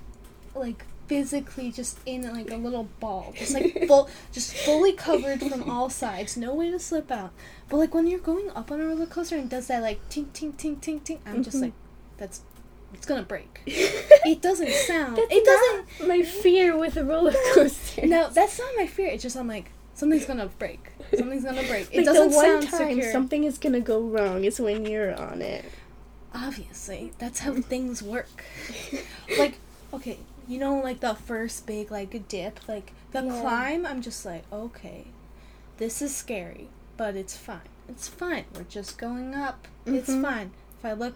like 0.56 0.86
physically 1.08 1.72
just 1.72 2.00
in 2.06 2.24
like 2.34 2.52
a 2.52 2.56
little 2.58 2.88
ball, 3.00 3.34
just 3.38 3.54
like 3.54 3.84
full, 3.88 4.10
just 4.32 4.54
fully 4.54 4.94
covered 4.94 5.40
from 5.42 5.70
all 5.70 5.90
sides, 5.90 6.36
no 6.38 6.54
way 6.54 6.72
to 6.72 6.80
slip 6.80 7.12
out. 7.12 7.32
But 7.70 7.78
like 7.78 7.94
when 7.94 8.08
you're 8.08 8.20
going 8.20 8.50
up 8.52 8.72
on 8.72 8.82
a 8.82 8.86
roller 8.86 9.06
coaster 9.06 9.36
and 9.38 9.50
does 9.50 9.68
that 9.68 9.82
like 9.82 10.00
tink 10.10 10.28
tink 10.34 10.54
tink 10.56 10.78
tink 10.82 11.02
tink, 11.02 11.20
I'm 11.26 11.44
just 11.44 11.58
Mhm. 11.58 11.62
like, 11.64 11.74
that's, 12.18 12.42
it's 12.94 13.06
gonna 13.06 13.24
break. 13.24 13.62
It 14.28 14.42
doesn't 14.42 14.72
sound. 14.72 15.18
That's 15.18 15.28
it 15.32 15.46
doesn't. 15.46 16.08
my 16.08 16.24
fear 16.24 16.76
with 16.78 16.98
a 16.98 17.04
roller 17.06 17.34
coaster. 17.54 18.08
No, 18.08 18.28
that's 18.30 18.58
not 18.58 18.70
my 18.76 18.88
fear. 18.88 19.08
It's 19.08 19.22
just 19.22 19.36
I'm 19.38 19.48
like 19.48 19.72
something's 19.94 20.26
gonna 20.26 20.48
break. 20.58 20.90
Something's 21.16 21.44
gonna 21.44 21.62
break. 21.64 21.88
It 21.92 21.98
Like 21.98 22.06
doesn't 22.06 22.32
the 22.32 22.36
one 22.36 22.62
sound 22.62 22.70
time 22.72 22.96
secure. 22.96 23.12
something 23.12 23.44
is 23.44 23.58
gonna 23.60 23.82
go 23.82 24.02
wrong 24.02 24.44
is 24.44 24.60
when 24.60 24.86
you're 24.86 25.14
on 25.16 25.42
it. 25.44 25.64
Obviously, 26.34 27.12
that's 27.20 27.40
how 27.40 27.54
things 27.62 28.02
work. 28.02 28.28
like, 29.38 29.58
okay, 29.94 30.18
you 30.48 30.60
know, 30.60 30.80
like 30.80 31.00
the 31.00 31.16
first 31.16 31.66
big 31.66 31.92
like 31.92 32.28
dip, 32.28 32.60
like 32.68 32.92
the 33.12 33.24
Yeah. 33.24 33.42
climb. 33.42 33.86
I'm 33.86 34.02
just 34.02 34.26
like, 34.26 34.44
okay, 34.52 35.06
this 35.78 36.02
is 36.02 36.16
scary, 36.16 36.70
but 36.98 37.16
it's 37.16 37.36
fine. 37.38 37.60
It's 37.88 38.08
fine. 38.08 38.46
We're 38.56 38.64
just 38.64 38.98
going 38.98 39.36
up. 39.36 39.68
It's 39.86 40.10
Mhm. 40.10 40.22
fine. 40.22 40.52
If 40.80 40.86
I 40.86 40.94
look 40.94 41.14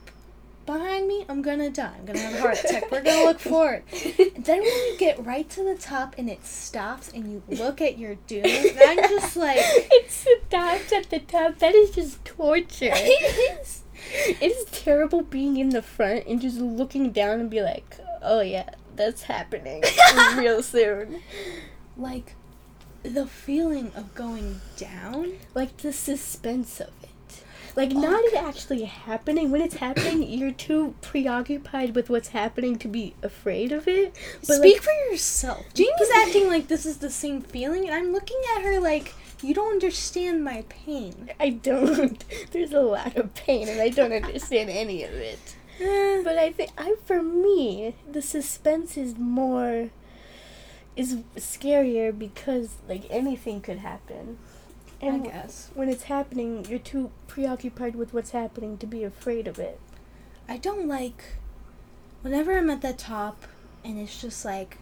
behind 0.65 1.07
me, 1.07 1.25
I'm 1.27 1.41
gonna 1.41 1.69
die. 1.71 1.93
I'm 1.97 2.05
gonna 2.05 2.19
have 2.19 2.33
a 2.35 2.41
heart 2.41 2.63
attack. 2.63 2.91
We're 2.91 3.01
gonna 3.01 3.23
look 3.25 3.39
forward. 3.39 3.83
Then 4.37 4.59
when 4.61 4.65
you 4.87 4.95
get 4.99 5.23
right 5.25 5.49
to 5.49 5.63
the 5.63 5.75
top 5.75 6.15
and 6.17 6.29
it 6.29 6.45
stops 6.45 7.09
and 7.13 7.31
you 7.31 7.41
look 7.57 7.81
at 7.81 7.97
your 7.97 8.15
doom, 8.27 8.43
I'm 8.45 8.97
just 9.09 9.35
like, 9.35 9.57
it's 9.59 10.23
the 10.23 10.37
times 10.49 10.91
at 10.93 11.09
the 11.09 11.19
top. 11.19 11.57
That 11.59 11.73
is 11.75 11.91
just 11.91 12.23
torture. 12.23 12.91
it 12.93 13.59
is. 13.61 13.81
It 14.13 14.41
is 14.41 14.65
terrible 14.71 15.23
being 15.23 15.57
in 15.57 15.69
the 15.69 15.81
front 15.81 16.25
and 16.27 16.39
just 16.39 16.57
looking 16.59 17.11
down 17.11 17.39
and 17.39 17.49
be 17.49 17.61
like, 17.61 17.97
oh 18.21 18.41
yeah, 18.41 18.69
that's 18.99 19.23
happening 19.23 19.81
real 20.35 20.61
soon. 20.61 21.21
Like, 21.97 22.35
the 23.01 23.25
feeling 23.25 23.91
of 23.95 24.13
going 24.13 24.59
down. 24.77 25.33
Like 25.55 25.77
the 25.77 25.93
suspense 25.93 26.81
of 26.81 26.89
it. 27.01 27.43
Like 27.75 27.91
oh, 27.95 27.99
not 27.99 28.23
it 28.25 28.35
actually 28.35 28.83
happening. 28.83 29.51
When 29.51 29.61
it's 29.61 29.77
happening, 29.77 30.23
you're 30.29 30.51
too 30.51 30.95
preoccupied 31.01 31.95
with 31.95 32.09
what's 32.09 32.29
happening 32.29 32.77
to 32.79 32.89
be 32.89 33.15
afraid 33.23 33.71
of 33.71 33.87
it. 33.87 34.15
But 34.45 34.57
Speak 34.57 34.75
like, 34.75 34.83
for 34.83 35.11
yourself. 35.11 35.65
Jamie's 35.73 36.11
acting 36.15 36.47
like 36.47 36.67
this 36.67 36.85
is 36.85 36.97
the 36.97 37.09
same 37.09 37.41
feeling, 37.41 37.85
and 37.85 37.95
I'm 37.95 38.11
looking 38.11 38.41
at 38.57 38.63
her 38.63 38.79
like, 38.79 39.13
you 39.41 39.53
don't 39.53 39.71
understand 39.71 40.43
my 40.43 40.65
pain. 40.67 41.31
I 41.39 41.51
don't. 41.51 42.21
There's 42.51 42.73
a 42.73 42.81
lot 42.81 43.15
of 43.15 43.33
pain, 43.33 43.69
and 43.69 43.79
I 43.79 43.87
don't 43.87 44.11
understand 44.11 44.69
any 44.69 45.03
of 45.03 45.13
it. 45.13 45.55
But 46.23 46.37
I 46.37 46.51
think 46.51 46.71
I, 46.77 46.95
for 47.05 47.21
me, 47.23 47.95
the 48.11 48.21
suspense 48.21 48.97
is 48.97 49.17
more, 49.17 49.89
is 50.95 51.17
scarier 51.37 52.17
because 52.17 52.75
like 52.87 53.03
anything 53.09 53.61
could 53.61 53.77
happen, 53.79 54.37
I 55.01 55.05
and 55.05 55.23
guess. 55.23 55.71
when 55.73 55.87
it's 55.89 56.03
happening, 56.03 56.65
you're 56.69 56.79
too 56.79 57.11
preoccupied 57.27 57.95
with 57.95 58.13
what's 58.13 58.31
happening 58.31 58.77
to 58.79 58.85
be 58.87 59.03
afraid 59.03 59.47
of 59.47 59.57
it. 59.59 59.79
I 60.47 60.57
don't 60.57 60.87
like 60.87 61.23
whenever 62.21 62.57
I'm 62.57 62.69
at 62.69 62.81
the 62.81 62.93
top 62.93 63.45
and 63.85 63.97
it's 63.99 64.19
just 64.19 64.43
like 64.43 64.77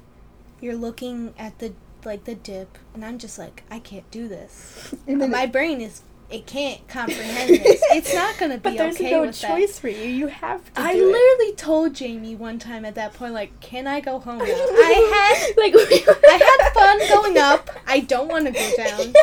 you're 0.61 0.75
looking 0.75 1.33
at 1.37 1.59
the 1.59 1.73
like 2.05 2.23
the 2.23 2.35
dip 2.35 2.77
and 2.93 3.03
I'm 3.05 3.19
just 3.19 3.37
like 3.37 3.63
I 3.69 3.79
can't 3.79 4.09
do 4.11 4.27
this. 4.27 4.95
My 5.07 5.45
brain 5.45 5.81
is 5.81 6.01
it 6.29 6.45
can't 6.45 6.85
comprehend 6.87 7.49
this. 7.49 7.81
It's 7.91 8.13
not 8.13 8.37
gonna 8.37 8.57
be 8.57 8.61
but 8.61 8.77
there's 8.77 8.95
okay 8.95 9.11
no 9.11 9.25
that. 9.25 9.33
choice 9.33 9.79
for 9.79 9.87
you. 9.87 10.03
You 10.03 10.27
have 10.27 10.63
to. 10.73 10.81
I 10.81 10.93
do 10.93 11.07
it. 11.07 11.11
literally 11.11 11.55
told 11.55 11.93
Jamie 11.93 12.35
one 12.35 12.59
time 12.59 12.85
at 12.85 12.95
that 12.95 13.13
point 13.13 13.33
like, 13.33 13.59
"Can 13.61 13.87
I 13.87 14.01
go 14.01 14.19
home 14.19 14.39
now?" 14.39 14.45
I 14.47 15.47
had 15.47 15.57
like 15.57 15.73
I 15.75 16.59
had 16.61 16.73
fun 16.73 16.99
going 17.09 17.37
up. 17.37 17.69
I 17.87 18.01
don't 18.01 18.27
want 18.27 18.45
to 18.47 18.51
go 18.51 18.71
down. 18.75 19.13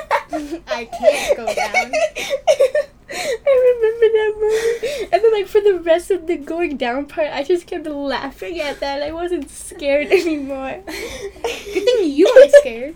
I 0.69 0.87
can't 0.87 1.37
go 1.37 1.47
down. 1.47 1.93
I 3.17 3.75
remember 3.77 4.09
that 4.17 4.33
moment. 4.41 5.13
And 5.13 5.23
then, 5.23 5.33
like, 5.33 5.47
for 5.47 5.61
the 5.61 5.79
rest 5.79 6.11
of 6.11 6.27
the 6.27 6.37
going 6.37 6.77
down 6.77 7.07
part, 7.07 7.29
I 7.29 7.45
just 7.45 7.67
kept 7.67 7.87
laughing 7.87 8.59
at 8.61 8.81
that. 8.81 9.03
I 9.03 9.13
wasn't 9.13 9.51
scared 9.51 10.09
anymore. 10.09 10.83
Good 10.87 11.85
thing 11.85 12.11
you 12.11 12.27
weren't 12.35 12.53
scared. 12.61 12.95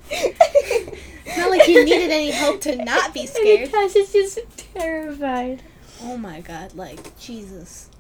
It's 1.29 1.37
not 1.37 1.51
like 1.51 1.69
you 1.69 1.85
needed 1.85 2.11
any 2.11 2.31
help 2.31 2.63
to 2.63 2.75
not 2.77 3.13
be 3.13 3.27
scared. 3.27 3.69
And 3.69 3.71
Tasha's 3.71 4.13
just 4.13 4.39
terrified. 4.75 5.63
Oh 6.03 6.17
my 6.17 6.41
god, 6.41 6.75
like, 6.75 7.19
Jesus. 7.19 7.91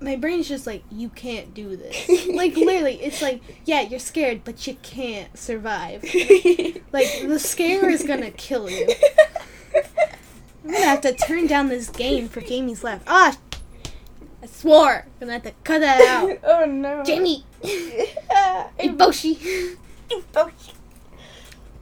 My 0.00 0.16
brain's 0.16 0.48
just 0.48 0.66
like, 0.66 0.82
you 0.90 1.10
can't 1.10 1.54
do 1.54 1.76
this. 1.76 2.08
Like, 2.34 2.56
literally, 2.56 2.94
it's 3.02 3.22
like, 3.22 3.40
yeah, 3.66 3.82
you're 3.82 4.00
scared, 4.00 4.42
but 4.44 4.66
you 4.66 4.74
can't 4.82 5.36
survive. 5.38 6.02
Like, 6.92 7.06
the 7.24 7.38
scare 7.38 7.88
is 7.88 8.02
gonna 8.02 8.32
kill 8.32 8.68
you. 8.68 8.88
I'm 10.64 10.72
gonna 10.72 10.84
have 10.84 11.00
to 11.02 11.14
turn 11.14 11.46
down 11.46 11.68
this 11.68 11.88
game 11.88 12.28
for 12.28 12.40
Jamie's 12.40 12.82
laugh. 12.82 13.02
Ah! 13.06 13.38
I 14.42 14.46
swore! 14.46 15.04
I'm 15.06 15.12
gonna 15.20 15.34
have 15.34 15.42
to 15.44 15.52
cut 15.62 15.82
that 15.82 16.00
out. 16.00 16.38
oh 16.42 16.64
no. 16.64 17.04
Jamie! 17.04 17.44
Iboshi! 17.62 19.76
Iboshi. 20.10 20.72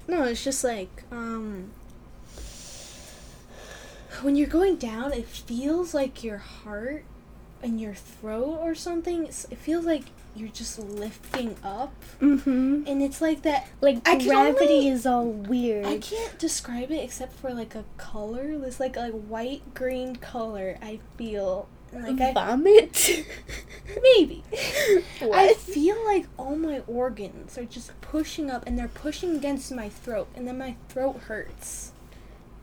No, 0.08 0.24
it's 0.24 0.42
just 0.42 0.64
like, 0.64 1.04
um. 1.12 1.70
When 4.22 4.34
you're 4.34 4.48
going 4.48 4.76
down, 4.76 5.12
it 5.12 5.26
feels 5.26 5.94
like 5.94 6.24
your 6.24 6.38
heart 6.38 7.04
and 7.62 7.80
your 7.80 7.94
throat 7.94 8.58
or 8.60 8.74
something. 8.74 9.26
It 9.26 9.34
feels 9.58 9.84
like 9.84 10.04
you're 10.34 10.48
just 10.48 10.78
lifting 10.78 11.56
up. 11.62 11.92
Mm-hmm. 12.20 12.84
And 12.86 13.02
it's 13.02 13.20
like 13.20 13.42
that. 13.42 13.68
Like, 13.80 14.02
gravity 14.02 14.64
only- 14.64 14.88
is 14.88 15.06
all 15.06 15.26
weird. 15.26 15.86
I 15.86 15.98
can't 15.98 16.36
describe 16.38 16.90
it 16.90 17.02
except 17.04 17.34
for 17.34 17.52
like 17.52 17.74
a 17.76 17.84
color. 17.96 18.58
This 18.58 18.80
like 18.80 18.96
a 18.96 19.08
white 19.08 19.74
green 19.74 20.16
color. 20.16 20.78
I 20.82 20.98
feel 21.16 21.68
like 21.92 22.20
I 22.20 22.32
Vomit? 22.32 23.26
maybe. 24.02 24.42
I 25.22 25.54
feel 25.54 25.96
like 26.04 26.26
all 26.36 26.56
my 26.56 26.80
organs 26.86 27.56
are 27.58 27.64
just 27.64 27.98
pushing 28.00 28.50
up 28.50 28.64
and 28.66 28.78
they're 28.78 28.88
pushing 28.88 29.36
against 29.36 29.72
my 29.72 29.88
throat, 29.88 30.28
and 30.34 30.46
then 30.46 30.58
my 30.58 30.76
throat 30.88 31.20
hurts. 31.26 31.92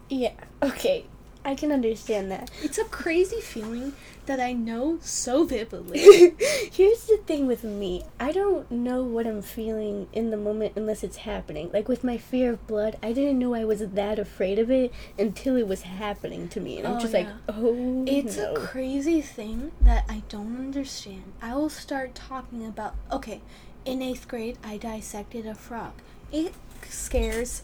Yeah, 0.10 0.34
okay. 0.62 1.06
I 1.46 1.54
can 1.56 1.72
understand 1.72 2.32
that. 2.32 2.50
It's 2.64 2.78
a 2.80 2.84
crazy 2.86 3.40
feeling 3.40 3.94
that 4.26 4.40
I 4.40 4.54
know 4.54 4.98
so 5.02 5.44
vividly. 5.44 6.00
Here's 6.72 7.04
the 7.06 7.18
thing 7.28 7.46
with 7.46 7.64
me. 7.64 8.04
I 8.20 8.32
don't 8.32 8.70
know 8.72 9.04
what 9.04 9.28
I'm 9.28 9.44
feeling 9.44 10.08
in 10.12 10.32
the 10.32 10.38
moment 10.38 10.74
unless 10.76 11.04
it's 11.04 11.18
happening. 11.18 11.70
Like 11.72 11.88
with 11.88 12.04
my 12.04 12.18
fear 12.18 12.54
of 12.54 12.66
blood, 12.66 12.98
I 13.04 13.14
didn't 13.14 13.38
know 13.38 13.54
I 13.54 13.64
was 13.64 13.80
that 13.88 14.18
afraid 14.18 14.58
of 14.58 14.72
it 14.72 14.92
until 15.20 15.56
it 15.56 15.68
was 15.68 15.84
happening 15.84 16.48
to 16.50 16.60
me. 16.60 16.80
And 16.80 16.88
I'm 16.88 16.98
Oh, 16.98 17.00
just 17.00 17.14
like, 17.14 17.28
oh 17.48 18.04
It's 18.08 18.38
no. 18.38 18.54
a 18.56 18.60
crazy 18.60 19.22
thing 19.22 19.72
that 19.82 20.06
I 20.10 20.24
don't 20.28 20.58
understand. 20.58 21.24
I 21.42 21.54
will 21.56 21.70
start 21.70 22.16
talking 22.16 22.66
about 22.66 22.96
okay, 23.12 23.42
in 23.86 24.02
eighth 24.02 24.28
grade 24.28 24.58
I 24.64 24.78
dissected 24.78 25.46
a 25.46 25.54
frog. 25.54 25.94
It 26.32 26.56
scares 26.90 27.62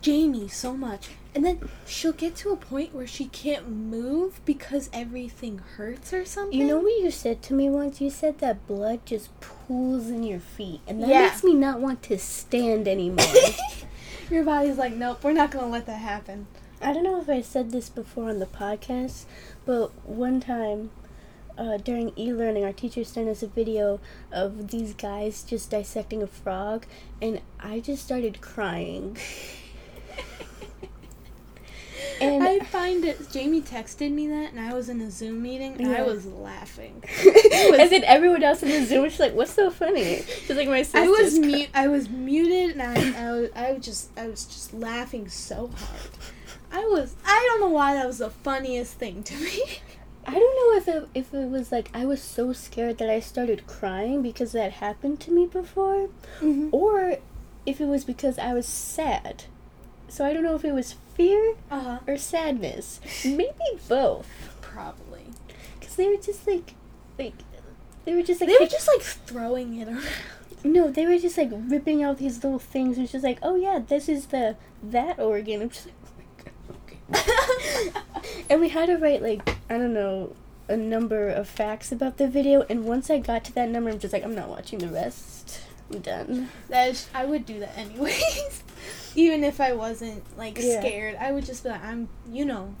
Jamie 0.00 0.48
so 0.48 0.76
much. 0.76 1.10
And 1.34 1.44
then 1.44 1.68
she'll 1.86 2.12
get 2.12 2.36
to 2.36 2.50
a 2.50 2.56
point 2.56 2.94
where 2.94 3.06
she 3.06 3.24
can't 3.26 3.68
move 3.68 4.40
because 4.44 4.90
everything 4.92 5.58
hurts 5.76 6.12
or 6.12 6.24
something. 6.26 6.58
you 6.60 6.66
know 6.66 6.78
what 6.78 7.00
you 7.02 7.10
said 7.10 7.40
to 7.44 7.54
me 7.54 7.70
once? 7.70 8.00
You 8.00 8.10
said 8.10 8.38
that 8.38 8.66
blood 8.66 9.00
just 9.06 9.28
pools 9.40 10.08
in 10.08 10.22
your 10.24 10.40
feet. 10.40 10.80
And 10.86 11.02
that 11.02 11.08
Yeah. 11.08 11.22
makes 11.22 11.42
me 11.42 11.54
not 11.54 11.80
want 11.80 12.02
to 12.04 12.18
stand 12.18 12.86
anymore. 12.86 13.24
Your 14.30 14.44
body's 14.44 14.76
like, 14.78 14.94
nope, 14.94 15.24
we're 15.24 15.32
not 15.32 15.50
gonna 15.50 15.68
let 15.68 15.86
that 15.86 16.00
happen. 16.00 16.46
I 16.80 16.92
don't 16.92 17.04
know 17.04 17.20
if 17.20 17.28
I 17.28 17.40
said 17.42 17.70
this 17.70 17.88
before 17.88 18.28
on 18.28 18.38
the 18.38 18.46
podcast, 18.46 19.24
but 19.64 19.90
one 20.06 20.40
time 20.40 20.90
uh, 21.56 21.76
during 21.76 22.12
e 22.18 22.32
learning, 22.32 22.64
our 22.64 22.72
teacher 22.72 23.04
sent 23.04 23.28
us 23.28 23.42
a 23.42 23.46
video 23.46 24.00
of 24.32 24.68
these 24.70 24.94
guys 24.94 25.42
just 25.42 25.70
dissecting 25.70 26.22
a 26.22 26.26
frog, 26.26 26.86
and 27.20 27.40
I 27.60 27.80
just 27.80 28.02
started 28.04 28.40
crying. 28.40 29.16
And 32.20 32.44
I 32.44 32.60
find 32.60 33.04
it. 33.04 33.30
Jamie 33.32 33.60
texted 33.62 34.12
me 34.12 34.28
that, 34.28 34.52
and 34.52 34.60
I 34.60 34.74
was 34.74 34.88
in 34.88 35.00
a 35.00 35.10
Zoom 35.10 35.42
meeting, 35.42 35.74
and 35.74 35.88
I 35.88 36.02
was 36.02 36.24
laughing. 36.24 37.02
and 37.24 37.90
then 37.90 38.04
everyone 38.04 38.44
else 38.44 38.62
in 38.62 38.68
the 38.68 38.84
Zoom 38.84 39.02
was 39.02 39.18
like, 39.18 39.34
"What's 39.34 39.52
so 39.52 39.70
funny?" 39.72 40.22
She's 40.46 40.50
like, 40.56 40.68
"My 40.68 40.82
sister." 40.82 40.98
I 40.98 41.08
was 41.08 41.36
mute. 41.38 41.70
I 41.74 41.88
was 41.88 42.08
muted, 42.08 42.76
and 42.76 42.82
I, 42.82 43.26
I 43.28 43.32
was, 43.32 43.50
I 43.56 43.72
was 43.72 43.84
just, 43.84 44.10
I 44.16 44.28
was 44.28 44.44
just 44.44 44.72
laughing 44.72 45.28
so 45.28 45.68
hard. 45.74 46.10
I 46.70 46.84
was, 46.84 47.16
I 47.26 47.44
don't 47.50 47.60
know 47.60 47.74
why 47.74 47.94
that 47.94 48.06
was 48.06 48.18
the 48.18 48.30
funniest 48.30 48.94
thing 48.94 49.24
to 49.24 49.34
me. 49.34 49.60
I 50.24 50.32
don't 50.34 50.40
know 50.40 50.76
if 50.78 50.86
it 50.88 51.08
if 51.14 51.34
it 51.34 51.48
was 51.48 51.72
like 51.72 51.90
I 51.92 52.04
was 52.06 52.22
so 52.22 52.52
scared 52.52 52.98
that 52.98 53.10
I 53.10 53.18
started 53.18 53.66
crying 53.66 54.22
because 54.22 54.52
that 54.52 54.72
happened 54.74 55.18
to 55.20 55.32
me 55.32 55.46
before, 55.46 56.08
Mm-hmm. 56.40 56.68
or 56.70 57.16
if 57.66 57.80
it 57.80 57.86
was 57.86 58.04
because 58.04 58.38
I 58.38 58.54
was 58.54 58.66
sad. 58.68 59.44
So 60.12 60.26
I 60.26 60.34
don't 60.34 60.42
know 60.42 60.54
if 60.54 60.62
it 60.62 60.72
was 60.72 60.94
fear 61.14 61.54
Uh 61.70 61.80
huh. 61.80 61.98
or 62.06 62.18
sadness. 62.18 63.00
Maybe 63.24 63.54
both. 63.88 64.28
Probably. 64.60 65.22
Because 65.80 65.96
they 65.96 66.06
were 66.06 66.18
just 66.20 66.46
like, 66.46 66.74
like, 67.18 67.32
they 68.04 68.14
were 68.14 68.22
just 68.22 68.42
like, 68.42 68.50
They 68.50 68.58
were 68.60 68.66
just 68.66 68.86
like 68.88 69.00
throwing 69.00 69.78
it 69.80 69.88
around. 69.88 70.04
no, 70.64 70.90
they 70.90 71.06
were 71.06 71.16
just 71.16 71.38
like 71.38 71.48
ripping 71.50 72.02
out 72.02 72.18
these 72.18 72.44
little 72.44 72.58
things. 72.58 72.98
It 72.98 73.00
was 73.00 73.12
just 73.12 73.24
like, 73.24 73.38
oh 73.42 73.54
yeah, 73.56 73.78
this 73.78 74.06
is 74.06 74.26
the 74.26 74.56
that 74.82 75.18
organ. 75.18 75.62
I'm 75.62 75.70
just 75.70 75.86
like, 75.86 75.94
oh 76.06 76.74
my 77.10 77.18
god, 77.18 77.92
okay. 77.94 78.44
and 78.50 78.60
we 78.60 78.68
had 78.68 78.88
to 78.88 78.96
write 78.98 79.22
like 79.22 79.56
I 79.70 79.78
don't 79.78 79.94
know 79.94 80.36
a 80.68 80.76
number 80.76 81.26
of 81.28 81.48
facts 81.48 81.90
about 81.90 82.18
the 82.18 82.28
video. 82.28 82.66
And 82.68 82.84
once 82.84 83.08
I 83.08 83.18
got 83.18 83.44
to 83.46 83.54
that 83.54 83.70
number, 83.70 83.88
I'm 83.88 83.98
just 83.98 84.12
like, 84.12 84.24
I'm 84.24 84.34
not 84.34 84.50
watching 84.50 84.78
the 84.78 84.88
rest. 84.88 85.60
I'm 85.90 86.00
done. 86.00 86.50
That 86.68 86.90
is, 86.90 87.08
I 87.14 87.24
would 87.24 87.46
do 87.46 87.60
that 87.60 87.76
anyways. 87.78 88.62
Even 89.14 89.44
if 89.44 89.60
I 89.60 89.72
wasn't 89.72 90.24
like 90.36 90.58
Yeah. 90.58 90.80
scared, 90.80 91.16
I 91.16 91.32
would 91.32 91.44
just 91.44 91.62
be 91.64 91.70
like, 91.70 91.82
I'm, 91.84 92.08
you 92.30 92.44
know, 92.44 92.74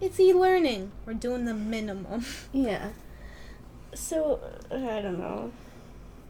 it's 0.00 0.18
e-learning. 0.20 0.92
We're 1.04 1.14
doing 1.14 1.44
the 1.44 1.54
minimum. 1.54 2.24
Yeah. 2.52 2.90
So 3.94 4.40
I 4.70 5.00
don't 5.00 5.18
know. 5.18 5.52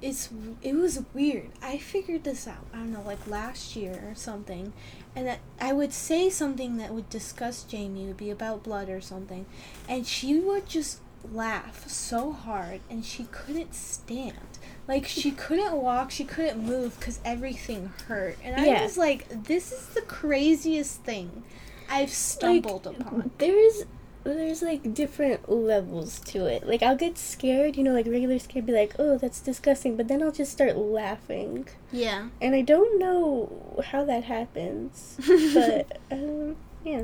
it's 0.03 0.29
it 0.63 0.75
was 0.75 1.03
weird. 1.15 1.49
I 1.63 1.79
figured 1.79 2.25
this 2.25 2.47
out. 2.47 2.65
I 2.73 2.77
don't 2.79 2.93
know, 2.93 3.03
like 3.03 3.27
last 3.27 3.75
year 3.75 4.05
or 4.11 4.15
something, 4.15 4.73
and 5.17 5.27
that 5.27 5.41
I 5.61 5.73
would 5.73 5.93
say 5.93 6.31
something 6.31 6.77
that 6.77 6.93
would 6.93 7.09
disgust 7.11 7.69
Jamie, 7.69 8.05
would 8.07 8.17
be 8.17 8.31
about 8.31 8.63
blood 8.63 8.89
or 8.89 9.01
something, 9.01 9.47
and 9.89 10.07
she 10.07 10.39
would 10.39 10.69
just 10.69 11.01
laugh 11.33 11.89
so 11.89 12.33
hard, 12.33 12.81
and 12.91 13.05
she 13.05 13.25
couldn't 13.33 13.75
stand. 13.75 14.56
Like 14.89 15.07
she 15.07 15.33
couldn't 15.33 15.73
walk, 15.75 16.11
she 16.11 16.25
couldn't 16.25 16.65
move 16.65 16.99
because 16.99 17.19
everything 17.25 17.93
hurt, 18.07 18.39
and 18.45 18.55
I 18.61 18.67
Yeah. 18.67 18.83
was 18.85 18.97
like, 18.97 19.27
"This 19.45 19.73
is 19.73 19.89
the 19.95 20.03
craziest 20.03 21.03
thing 21.03 21.43
I've 21.89 22.11
stumbled 22.11 22.87
upon." 22.87 23.31
There's 23.39 23.85
there's 24.23 24.61
like 24.63 24.93
different 24.95 25.49
levels 25.51 26.19
to 26.21 26.47
it. 26.47 26.67
Like 26.67 26.83
I'll 26.83 26.97
get 26.97 27.17
scared, 27.19 27.77
you 27.77 27.83
know, 27.85 27.93
like 27.93 28.07
regular 28.07 28.39
scared, 28.41 28.67
be 28.67 28.73
like, 28.73 28.95
oh, 28.99 29.19
that's 29.19 29.41
disgusting, 29.41 29.97
but 29.97 30.09
then 30.09 30.23
I'll 30.23 30.33
just 30.33 30.51
start 30.53 30.77
laughing, 30.77 31.69
Yeah, 31.93 32.29
and 32.41 32.55
I 32.55 32.63
don't 32.63 32.99
know 32.99 33.83
how 33.87 34.05
that 34.05 34.25
happens, 34.25 35.17
but 35.55 36.01
um, 36.13 36.57
yeah, 36.85 37.03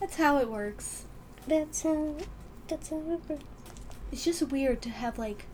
that's 0.00 0.16
how 0.16 0.38
it 0.38 0.48
works. 0.50 1.04
that's 1.46 1.82
how 1.82 2.16
that's 2.68 2.90
how 2.90 2.96
it 2.98 3.20
works. 3.28 3.44
it's 4.12 4.24
just 4.24 4.42
weird 4.44 4.80
to 4.82 4.90
have 4.90 5.18
like 5.18 5.46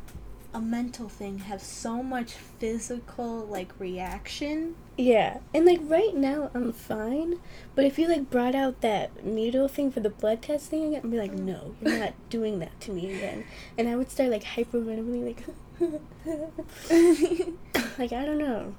a 0.56 0.60
mental 0.60 1.06
thing 1.06 1.40
have 1.40 1.60
so 1.60 2.02
much 2.02 2.32
physical 2.32 3.44
like 3.44 3.78
reaction. 3.78 4.74
Yeah, 4.96 5.40
and 5.52 5.66
like 5.66 5.80
right 5.82 6.14
now 6.16 6.50
I'm 6.54 6.72
fine, 6.72 7.40
but 7.74 7.84
if 7.84 7.98
you 7.98 8.08
like 8.08 8.30
brought 8.30 8.54
out 8.54 8.80
that 8.80 9.22
needle 9.22 9.68
thing 9.68 9.92
for 9.92 10.00
the 10.00 10.08
blood 10.08 10.40
testing 10.40 10.86
again, 10.86 11.02
I'd 11.04 11.10
be 11.10 11.18
like, 11.18 11.32
mm. 11.32 11.40
no, 11.40 11.74
you're 11.82 11.98
not 11.98 12.14
doing 12.30 12.58
that 12.60 12.80
to 12.80 12.90
me 12.92 13.14
again, 13.14 13.44
and 13.76 13.86
I 13.86 13.96
would 13.96 14.10
start 14.10 14.30
like 14.30 14.44
hyperventilating, 14.44 15.26
like, 15.26 15.44
like 17.98 18.12
I 18.12 18.24
don't 18.24 18.38
know, 18.38 18.74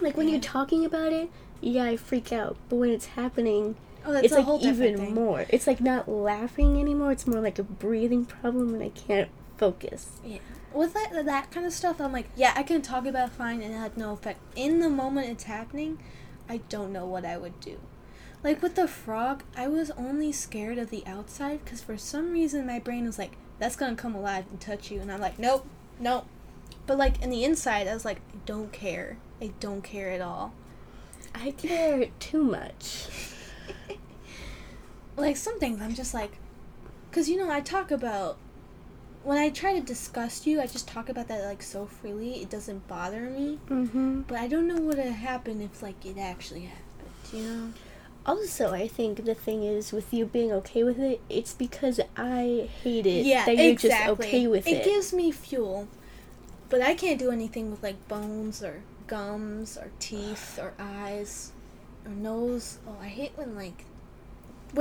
like 0.00 0.16
when 0.16 0.28
Yeah. 0.28 0.34
you're 0.34 0.40
talking 0.40 0.84
about 0.84 1.12
it, 1.12 1.30
yeah, 1.60 1.82
I 1.84 1.96
freak 1.96 2.32
out, 2.32 2.56
but 2.68 2.76
when 2.76 2.90
it's 2.90 3.06
happening, 3.06 3.74
oh, 4.06 4.12
that's 4.12 4.26
it's 4.26 4.34
a 4.34 4.40
like 4.40 4.62
even 4.62 4.98
thing. 4.98 5.14
more. 5.14 5.46
It's 5.48 5.66
like 5.66 5.80
not 5.80 6.08
laughing 6.08 6.78
anymore. 6.80 7.10
It's 7.10 7.26
more 7.26 7.40
like 7.40 7.58
a 7.58 7.64
breathing 7.64 8.24
problem, 8.24 8.72
and 8.74 8.84
I 8.84 8.90
can't 8.90 9.28
focus. 9.62 10.08
Yeah. 10.24 10.38
With 10.74 10.92
that 10.94 11.24
that 11.24 11.52
kind 11.52 11.64
of 11.64 11.72
stuff, 11.72 12.00
I'm 12.00 12.10
like, 12.10 12.26
yeah, 12.34 12.52
I 12.56 12.64
can 12.64 12.82
talk 12.82 13.06
about 13.06 13.28
it 13.28 13.32
fine 13.32 13.62
and 13.62 13.72
it 13.72 13.76
had 13.78 13.96
no 13.96 14.12
effect. 14.12 14.40
In 14.56 14.80
the 14.80 14.90
moment 14.90 15.28
it's 15.28 15.44
happening, 15.44 16.00
I 16.48 16.56
don't 16.68 16.92
know 16.92 17.06
what 17.06 17.24
I 17.24 17.38
would 17.38 17.60
do. 17.60 17.78
Like 18.42 18.60
with 18.60 18.74
the 18.74 18.88
frog, 18.88 19.44
I 19.56 19.68
was 19.68 19.92
only 19.92 20.32
scared 20.32 20.78
of 20.78 20.90
the 20.90 21.06
outside 21.06 21.64
because 21.64 21.80
for 21.80 21.96
some 21.96 22.32
reason 22.32 22.66
my 22.66 22.80
brain 22.80 23.04
was 23.04 23.20
like, 23.20 23.36
that's 23.60 23.76
gonna 23.76 23.94
come 23.94 24.16
alive 24.16 24.46
and 24.50 24.60
touch 24.60 24.90
you, 24.90 25.00
and 25.00 25.12
I'm 25.12 25.20
like, 25.20 25.38
nope, 25.38 25.64
nope. 26.00 26.26
But 26.88 26.98
like 26.98 27.22
in 27.22 27.30
the 27.30 27.44
inside, 27.44 27.86
I 27.86 27.94
was 27.94 28.04
like, 28.04 28.18
I 28.34 28.38
don't 28.44 28.72
care. 28.72 29.18
I 29.40 29.52
don't 29.60 29.82
care 29.82 30.10
at 30.10 30.20
all. 30.20 30.54
I 31.36 31.52
care 31.52 32.06
too 32.18 32.42
much. 32.42 33.06
like 35.16 35.36
some 35.36 35.60
things 35.60 35.80
I'm 35.80 35.94
just 35.94 36.14
like, 36.14 36.32
because 37.08 37.28
you 37.28 37.36
know 37.36 37.48
I 37.48 37.60
talk 37.60 37.92
about 37.92 38.38
when 39.24 39.38
I 39.38 39.50
try 39.50 39.74
to 39.74 39.80
disgust 39.80 40.46
you, 40.46 40.60
I 40.60 40.66
just 40.66 40.88
talk 40.88 41.08
about 41.08 41.28
that 41.28 41.44
like 41.44 41.62
so 41.62 41.86
freely. 41.86 42.42
It 42.42 42.50
doesn't 42.50 42.86
bother 42.88 43.20
me, 43.22 43.58
Mm-hmm. 43.68 44.22
but 44.22 44.38
I 44.38 44.48
don't 44.48 44.66
know 44.66 44.76
what 44.76 44.96
would 44.96 45.06
happen 45.06 45.60
if 45.60 45.82
like 45.82 46.04
it 46.04 46.18
actually 46.18 46.62
happened. 46.62 46.82
You 47.32 47.42
know? 47.42 47.72
Also, 48.24 48.72
I 48.72 48.86
think 48.86 49.24
the 49.24 49.34
thing 49.34 49.64
is 49.64 49.90
with 49.92 50.12
you 50.14 50.26
being 50.26 50.52
okay 50.52 50.84
with 50.84 50.98
it, 51.00 51.20
it's 51.28 51.54
because 51.54 51.98
I 52.16 52.68
hate 52.82 53.06
it 53.06 53.26
yeah, 53.26 53.44
that 53.46 53.56
you're 53.56 53.74
just 53.74 54.06
okay 54.08 54.46
with 54.46 54.66
it. 54.66 54.70
It 54.70 54.84
gives 54.84 55.12
me 55.12 55.32
fuel, 55.32 55.88
but 56.68 56.80
I 56.80 56.94
can't 56.94 57.18
do 57.18 57.30
anything 57.30 57.70
with 57.70 57.82
like 57.82 58.06
bones 58.08 58.62
or 58.62 58.82
gums 59.08 59.76
or 59.76 59.90
teeth 59.98 60.58
or 60.60 60.72
eyes 60.78 61.50
or 62.04 62.12
nose. 62.12 62.78
Oh, 62.86 62.96
I 63.00 63.08
hate 63.08 63.32
when 63.34 63.56
like, 63.56 63.84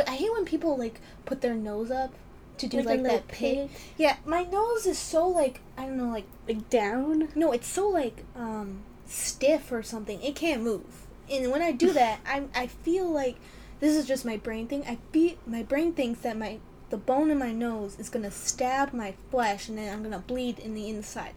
I 0.07 0.15
hate 0.15 0.31
when 0.31 0.45
people 0.45 0.77
like 0.77 1.01
put 1.25 1.41
their 1.41 1.55
nose 1.55 1.89
up 1.89 2.13
to 2.61 2.67
do 2.67 2.77
Like 2.77 3.01
like, 3.01 3.03
that 3.03 3.27
pig. 3.27 3.69
Yeah, 3.97 4.17
my 4.25 4.43
nose 4.43 4.85
is 4.85 4.97
so 4.97 5.27
like 5.27 5.59
I 5.77 5.85
don't 5.85 5.97
know 5.97 6.09
like 6.09 6.25
like 6.47 6.69
down. 6.69 7.29
no, 7.35 7.51
it's 7.51 7.67
so 7.67 7.87
like 7.89 8.23
um 8.35 8.81
stiff 9.05 9.71
or 9.71 9.83
something. 9.83 10.21
It 10.21 10.35
can't 10.35 10.61
move. 10.61 11.07
And 11.29 11.51
when 11.51 11.61
I 11.61 11.71
do 11.71 11.91
that, 12.01 12.19
I 12.25 12.43
I 12.55 12.67
feel 12.67 13.09
like 13.09 13.37
this 13.79 13.95
is 13.95 14.07
just 14.07 14.25
my 14.25 14.37
brain 14.37 14.67
thing. 14.67 14.83
I 14.87 14.97
feel 15.11 15.35
my 15.45 15.63
brain 15.63 15.93
thinks 15.93 16.21
that 16.21 16.37
my 16.37 16.59
the 16.89 16.97
bone 16.97 17.31
in 17.31 17.39
my 17.39 17.51
nose 17.51 17.97
is 17.99 18.09
gonna 18.09 18.31
stab 18.31 18.93
my 18.93 19.13
flesh, 19.29 19.69
and 19.69 19.77
then 19.77 19.93
I'm 19.93 20.03
gonna 20.03 20.19
bleed 20.19 20.59
in 20.59 20.73
the 20.73 20.89
inside. 20.89 21.33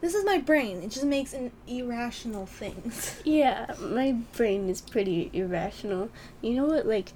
This 0.00 0.14
is 0.14 0.24
my 0.26 0.38
brain. 0.38 0.82
It 0.82 0.90
just 0.90 1.06
makes 1.06 1.32
an 1.32 1.52
irrational 1.66 2.44
things. 2.46 3.18
Yeah, 3.24 3.74
my 3.80 4.12
brain 4.36 4.68
is 4.68 4.80
pretty 4.82 5.30
irrational. 5.32 6.10
You 6.42 6.54
know 6.54 6.66
what? 6.66 6.86
Like, 6.86 7.12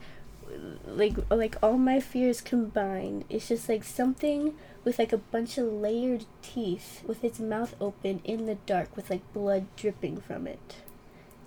like, 0.87 1.15
like 1.31 1.57
all 1.63 1.79
my 1.79 2.01
fears 2.01 2.41
combined. 2.41 3.25
It's 3.29 3.49
just 3.49 3.69
like 3.69 3.85
something 3.85 4.55
with 4.85 4.99
like 4.99 5.13
a 5.13 5.19
bunch 5.19 5.59
of 5.59 5.67
layered 5.67 6.25
teeth, 6.43 7.03
with 7.07 7.23
its 7.25 7.39
mouth 7.39 7.75
open 7.81 8.21
in 8.25 8.47
the 8.47 8.57
dark, 8.67 8.97
with 8.97 9.11
like 9.11 9.33
blood 9.33 9.67
dripping 9.77 10.21
from 10.21 10.47
it. 10.47 10.77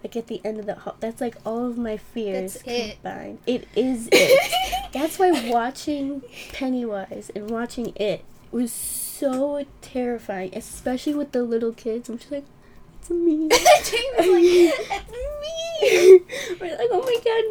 Like 0.03 0.15
at 0.15 0.27
the 0.27 0.41
end 0.43 0.59
of 0.59 0.65
the 0.65 0.75
hall. 0.75 0.95
That's 0.99 1.21
like 1.21 1.37
all 1.45 1.65
of 1.65 1.77
my 1.77 1.97
fears 1.97 2.55
That's 2.55 2.67
it. 2.67 3.01
combined. 3.01 3.39
It 3.47 3.67
is 3.75 4.09
it. 4.11 4.53
That's 4.93 5.17
why 5.17 5.49
watching 5.49 6.23
Pennywise 6.51 7.31
and 7.35 7.49
watching 7.49 7.93
it 7.95 8.23
was 8.51 8.71
so 8.71 9.65
terrifying, 9.81 10.51
especially 10.55 11.15
with 11.15 11.31
the 11.31 11.43
little 11.43 11.71
kids. 11.71 12.09
I'm 12.09 12.17
just 12.17 12.31
like, 12.31 12.45
it's 13.03 13.09
me. 13.09 13.49
James 13.83 14.17
was 14.17 14.27
like, 14.27 14.43
"It's 14.91 15.11
me." 15.41 16.57
We're 16.61 16.77
like, 16.77 16.87
oh 16.91 17.01
my 17.01 17.17
god, 17.23 17.43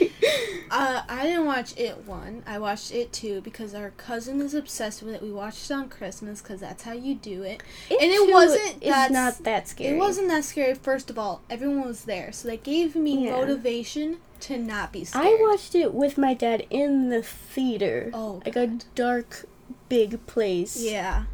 me. 0.00 0.12
Uh, 0.70 1.02
I 1.08 1.22
didn't 1.22 1.46
watch 1.46 1.72
it 1.78 2.04
one. 2.06 2.42
I 2.46 2.58
watched 2.58 2.92
it 2.92 3.10
two 3.10 3.40
because 3.40 3.74
our 3.74 3.88
cousin 3.92 4.42
is 4.42 4.52
obsessed 4.52 5.02
with 5.02 5.14
it. 5.14 5.22
We 5.22 5.32
watched 5.32 5.70
it 5.70 5.72
on 5.74 5.88
Christmas 5.88 6.42
because 6.42 6.60
that's 6.60 6.82
how 6.82 6.92
you 6.92 7.14
do 7.14 7.42
it. 7.42 7.62
And 7.90 7.98
it 8.02 8.30
wasn't 8.30 8.76
It's 8.82 8.84
that 8.90 9.10
not 9.10 9.38
that 9.44 9.66
scary. 9.66 9.96
It 9.96 9.98
wasn't 9.98 10.28
that 10.28 10.44
scary. 10.44 10.74
First 10.74 11.08
of 11.08 11.18
all, 11.18 11.40
everyone 11.48 11.86
was 11.86 12.04
there, 12.04 12.32
so 12.32 12.48
that 12.48 12.64
gave 12.64 12.94
me 12.94 13.24
Yeah. 13.24 13.30
motivation 13.32 14.18
to 14.40 14.58
not 14.58 14.92
be 14.92 15.04
scared. 15.06 15.24
I 15.26 15.38
watched 15.40 15.74
it 15.74 15.94
with 15.94 16.18
my 16.18 16.34
dad 16.34 16.66
in 16.68 17.08
the 17.08 17.22
theater. 17.22 18.10
Oh, 18.12 18.42
Like 18.44 18.56
a 18.56 18.66
dark, 18.94 19.46
big 19.88 20.26
place. 20.26 20.76
yeah. 20.78 21.24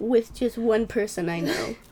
With 0.00 0.34
just 0.34 0.58
one 0.58 0.88
person 0.88 1.28
I 1.28 1.38
know. 1.40 1.76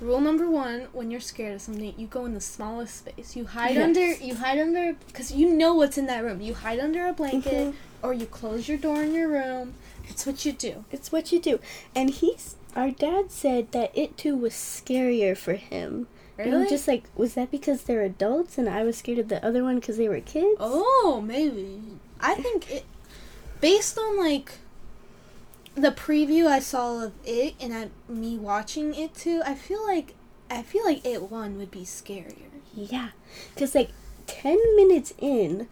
Rule 0.00 0.20
number 0.20 0.50
one: 0.50 0.88
when 0.92 1.10
you're 1.10 1.20
scared 1.20 1.54
of 1.54 1.62
something, 1.62 1.94
you 1.96 2.06
go 2.06 2.24
in 2.26 2.34
the 2.34 2.40
smallest 2.40 2.98
space. 2.98 3.36
You 3.36 3.46
hide 3.46 3.74
Yes. 3.76 3.84
under. 3.84 4.06
You 4.24 4.34
hide 4.34 4.58
under 4.58 4.94
because 5.06 5.32
you 5.32 5.50
know 5.50 5.74
what's 5.74 5.96
in 5.96 6.06
that 6.06 6.22
room. 6.24 6.40
You 6.40 6.54
hide 6.54 6.80
under 6.80 7.06
a 7.06 7.12
blanket, 7.12 7.68
Mhm. 7.68 7.74
or 8.02 8.12
you 8.12 8.26
close 8.26 8.68
your 8.68 8.76
door 8.78 9.02
in 9.02 9.14
your 9.14 9.28
room. 9.28 9.74
It's 10.08 10.26
what 10.26 10.44
you 10.44 10.52
do. 10.52 10.84
It's 10.92 11.10
what 11.12 11.32
you 11.32 11.40
do. 11.40 11.58
And 11.94 12.10
he's. 12.10 12.56
Our 12.76 12.90
dad 12.90 13.30
said 13.30 13.70
that 13.72 13.96
it 13.96 14.18
too 14.18 14.36
was 14.36 14.52
scarier 14.52 15.36
for 15.36 15.54
him. 15.54 16.08
And 16.36 16.48
I'm 16.48 16.58
Really? 16.62 16.70
just 16.70 16.88
like, 16.88 17.04
was 17.16 17.34
that 17.34 17.52
because 17.52 17.82
they're 17.82 18.02
adults 18.02 18.58
and 18.58 18.68
I 18.68 18.82
was 18.82 18.96
scared 18.98 19.20
of 19.20 19.28
the 19.28 19.42
other 19.46 19.62
one 19.62 19.76
because 19.76 19.96
they 19.96 20.08
were 20.08 20.18
kids? 20.20 20.56
Oh, 20.58 21.22
maybe. 21.24 21.80
I 22.20 22.34
think 22.34 22.68
it 22.70 22.84
based 23.60 23.96
on 23.96 24.18
like 24.18 24.52
the 25.74 25.90
preview 25.90 26.46
I 26.46 26.60
saw 26.60 27.04
of 27.04 27.12
it 27.24 27.54
and 27.60 27.74
I 27.74 27.88
me 28.08 28.38
watching 28.38 28.94
it 28.94 29.14
too, 29.14 29.42
I 29.44 29.54
feel 29.54 29.84
like 29.86 30.14
I 30.50 30.62
feel 30.62 30.84
like 30.84 31.04
it 31.04 31.30
one 31.30 31.56
would 31.58 31.70
be 31.70 31.80
scarier. 31.82 32.50
Yeah, 32.74 33.10
because 33.54 33.74
like 33.74 33.90
ten 34.26 34.58
minutes 34.76 35.14
in, 35.18 35.68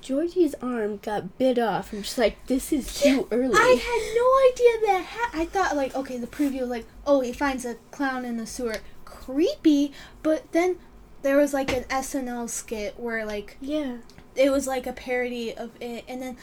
Georgie's 0.00 0.54
arm 0.60 0.98
got 0.98 1.38
bit 1.38 1.58
off. 1.58 1.92
I'm 1.92 2.02
just 2.02 2.18
like, 2.18 2.44
this 2.46 2.72
is 2.72 3.00
too 3.00 3.28
early. 3.30 3.54
I 3.54 3.76
had 3.76 4.14
no 4.16 4.52
idea 4.52 4.92
that 4.92 5.06
ha- 5.08 5.40
I 5.40 5.44
thought 5.44 5.76
like 5.76 5.94
okay, 5.94 6.18
the 6.18 6.26
preview 6.26 6.60
was 6.60 6.70
like, 6.70 6.86
oh, 7.06 7.20
he 7.20 7.32
finds 7.32 7.64
a 7.64 7.76
clown 7.90 8.24
in 8.24 8.36
the 8.36 8.46
sewer. 8.46 8.76
Creepy, 9.04 9.92
but 10.22 10.50
then 10.52 10.78
there 11.22 11.36
was 11.36 11.52
like 11.52 11.72
an 11.72 11.84
SNL 11.84 12.48
skit 12.48 12.98
where 12.98 13.24
like 13.24 13.56
yeah, 13.60 13.98
it 14.34 14.50
was 14.50 14.66
like 14.66 14.86
a 14.86 14.92
parody 14.92 15.54
of 15.54 15.70
it 15.80 16.04
and 16.08 16.22
then 16.22 16.36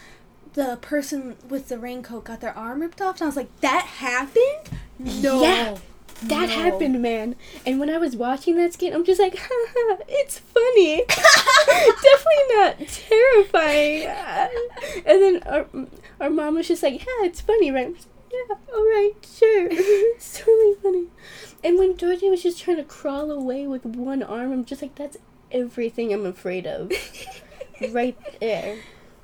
the 0.55 0.77
person 0.81 1.35
with 1.47 1.67
the 1.69 1.77
raincoat 1.77 2.23
got 2.25 2.41
their 2.41 2.57
arm 2.57 2.81
ripped 2.81 3.01
off 3.01 3.15
and 3.17 3.23
I 3.23 3.25
was 3.27 3.35
like, 3.35 3.61
That 3.61 3.85
happened? 3.85 4.79
No. 4.97 5.41
Yeah, 5.41 5.77
that 6.23 6.47
No. 6.49 6.55
happened, 6.55 7.01
man. 7.01 7.35
And 7.65 7.79
when 7.79 7.89
I 7.89 7.97
was 7.97 8.15
watching 8.15 8.55
that 8.55 8.73
skit, 8.73 8.93
I'm 8.93 9.03
just 9.05 9.19
like, 9.19 9.35
Haha, 9.37 10.01
it's 10.07 10.39
funny. 10.39 11.03
Definitely 11.65 12.55
not 12.55 12.87
terrifying. 12.87 14.07
and 15.05 15.21
then 15.21 15.43
our 15.43 15.65
our 16.19 16.29
mom 16.29 16.55
was 16.55 16.67
just 16.67 16.81
like, 16.83 16.99
yeah, 16.99 17.25
it's 17.27 17.41
funny, 17.41 17.71
right? 17.71 17.87
Like, 17.93 18.01
Yeah, 18.31 18.55
all 18.73 18.83
right, 18.83 19.11
sure. 19.37 19.67
it's 19.71 20.39
totally 20.39 20.75
funny. 20.81 21.07
And 21.63 21.77
when 21.77 21.97
Georgie 21.97 22.29
was 22.29 22.43
just 22.43 22.61
trying 22.61 22.77
to 22.77 22.83
crawl 22.83 23.31
away 23.31 23.67
with 23.67 23.85
one 23.85 24.23
arm, 24.23 24.51
I'm 24.53 24.65
just 24.65 24.81
like, 24.81 24.95
that's 24.95 25.17
everything 25.51 26.13
I'm 26.13 26.25
afraid 26.25 26.65
of. 26.67 26.91
right 27.91 28.17
there. 28.39 28.77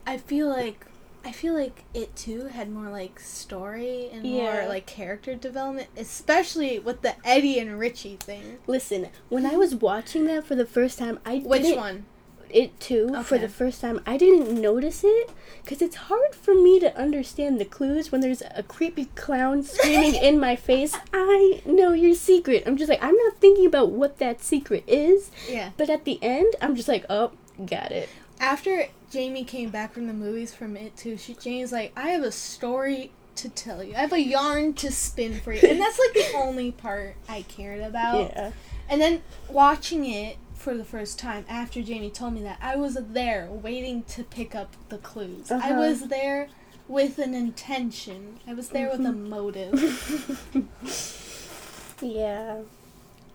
I 0.05 0.17
feel 0.17 0.47
like 0.49 0.85
I 1.23 1.31
feel 1.31 1.53
like 1.53 1.83
it 1.93 2.15
too 2.15 2.45
had 2.47 2.71
more 2.71 2.89
like 2.89 3.19
story 3.19 4.09
and 4.11 4.25
Yeah. 4.25 4.41
more 4.61 4.67
like 4.67 4.85
character 4.85 5.35
development, 5.35 5.89
especially 5.95 6.79
with 6.79 7.01
the 7.01 7.15
Eddie 7.25 7.59
and 7.59 7.77
Richie 7.79 8.17
thing. 8.19 8.57
Listen, 8.67 9.09
when 9.29 9.45
I 9.45 9.55
was 9.55 9.75
watching 9.75 10.25
that 10.25 10.45
for 10.45 10.55
the 10.55 10.65
first 10.65 10.97
time, 10.97 11.19
I 11.25 11.37
Which 11.39 11.75
one? 11.75 12.05
It 12.49 12.77
too 12.81 13.23
for 13.23 13.37
the 13.37 13.47
first 13.47 13.79
time. 13.79 14.01
I 14.05 14.17
didn't 14.17 14.59
notice 14.59 15.03
it 15.05 15.29
because 15.63 15.81
it's 15.81 15.95
hard 15.95 16.35
for 16.35 16.53
me 16.53 16.81
to 16.81 16.93
understand 16.99 17.61
the 17.61 17.65
clues 17.65 18.11
when 18.11 18.19
there's 18.19 18.43
a 18.55 18.61
creepy 18.63 19.05
clown 19.15 19.63
screaming 19.63 20.15
in 20.15 20.37
my 20.37 20.57
face. 20.57 20.97
I 21.13 21.61
know 21.65 21.93
your 21.93 22.13
secret. 22.13 22.63
I'm 22.65 22.75
just 22.75 22.89
like 22.89 23.01
I'm 23.01 23.15
not 23.15 23.37
thinking 23.37 23.65
about 23.65 23.91
what 23.91 24.17
that 24.17 24.43
secret 24.43 24.83
is, 24.85 25.31
Yeah. 25.49 25.69
but 25.77 25.89
at 25.89 26.03
the 26.03 26.19
end, 26.21 26.53
I'm 26.61 26.75
just 26.75 26.89
like, 26.89 27.05
oh, 27.09 27.31
got 27.65 27.91
it. 27.93 28.09
After 28.41 28.87
Jamie 29.11 29.43
came 29.43 29.69
back 29.69 29.93
from 29.93 30.07
the 30.07 30.13
movies 30.13 30.53
from 30.53 30.75
it 30.75 30.97
too, 30.97 31.15
she 31.17 31.35
Jamie's 31.35 31.71
like, 31.71 31.93
I 31.95 32.09
have 32.09 32.23
a 32.23 32.31
story 32.31 33.11
to 33.35 33.49
tell 33.49 33.83
you. 33.83 33.93
I 33.95 33.99
have 33.99 34.13
a 34.13 34.19
yarn 34.19 34.73
to 34.73 34.91
spin 34.91 35.39
for 35.39 35.53
you. 35.53 35.61
And 35.65 35.79
that's 35.79 35.99
like 35.99 36.13
the 36.13 36.31
only 36.37 36.71
part 36.71 37.15
I 37.29 37.43
cared 37.43 37.81
about. 37.81 38.31
Yeah. 38.31 38.51
And 38.89 38.99
then 38.99 39.21
watching 39.47 40.05
it 40.05 40.37
for 40.55 40.75
the 40.75 40.83
first 40.83 41.17
time 41.19 41.45
after 41.47 41.81
Jamie 41.83 42.09
told 42.09 42.33
me 42.33 42.41
that, 42.43 42.57
I 42.61 42.75
was 42.75 42.95
there 42.95 43.47
waiting 43.49 44.03
to 44.09 44.23
pick 44.23 44.53
up 44.55 44.75
the 44.89 44.97
clues. 44.97 45.51
I 45.51 45.55
Uh-huh. 45.71 45.79
was 45.79 46.07
there 46.07 46.49
with 46.87 47.19
an 47.19 47.33
intention. 47.35 48.39
I 48.47 48.53
was 48.55 48.69
there 48.69 48.89
with 48.89 49.01
a 49.01 49.09
Mm-hmm. 49.11 49.29
motive. 49.29 50.67
Yeah. 52.01 52.61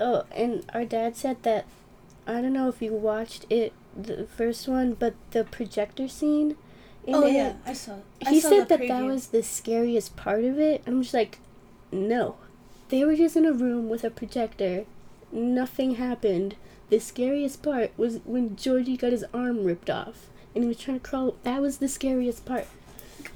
Oh, 0.01 0.25
and 0.35 0.69
our 0.75 0.85
dad 0.85 1.14
said 1.16 1.45
that 1.45 1.66
I 2.27 2.40
don't 2.40 2.53
know 2.53 2.69
if 2.69 2.83
you 2.83 2.92
watched 2.92 3.47
it, 3.49 3.73
the 3.96 4.26
first 4.26 4.68
one, 4.68 4.94
but 4.94 5.14
the 5.32 5.44
projector 5.44 6.09
scene. 6.09 6.56
In 7.06 7.14
oh 7.14 7.26
it, 7.26 7.32
yeah, 7.35 7.54
I 7.64 7.72
saw. 7.72 8.02
I 8.24 8.32
He 8.32 8.40
saw 8.40 8.48
said 8.50 8.68
that 8.68 8.87
that 8.88 9.04
was 9.04 9.28
the 9.28 9.42
scariest 9.42 10.16
part 10.16 10.44
of 10.44 10.59
it. 10.59 10.82
I'm 10.87 11.02
just 11.02 11.14
like, 11.14 11.40
no. 11.92 12.37
They 12.88 13.04
were 13.04 13.16
just 13.16 13.37
in 13.37 13.46
a 13.46 13.52
room 13.52 13.88
with 13.88 14.04
a 14.04 14.11
projector. 14.11 14.87
Nothing 15.32 15.96
happened. 15.96 16.56
The 16.90 17.00
scariest 17.00 17.62
part 17.62 17.92
was 17.96 18.20
when 18.24 18.56
Georgie 18.56 18.96
got 18.96 19.12
his 19.12 19.24
arm 19.35 19.64
ripped 19.64 19.90
off 19.90 20.30
and 20.54 20.64
he 20.64 20.68
was 20.68 20.78
trying 20.78 21.00
to 21.00 21.09
crawl. 21.09 21.37
That 21.44 21.61
was 21.62 21.78
the 21.78 21.88
scariest 21.88 22.44
part. 22.44 22.68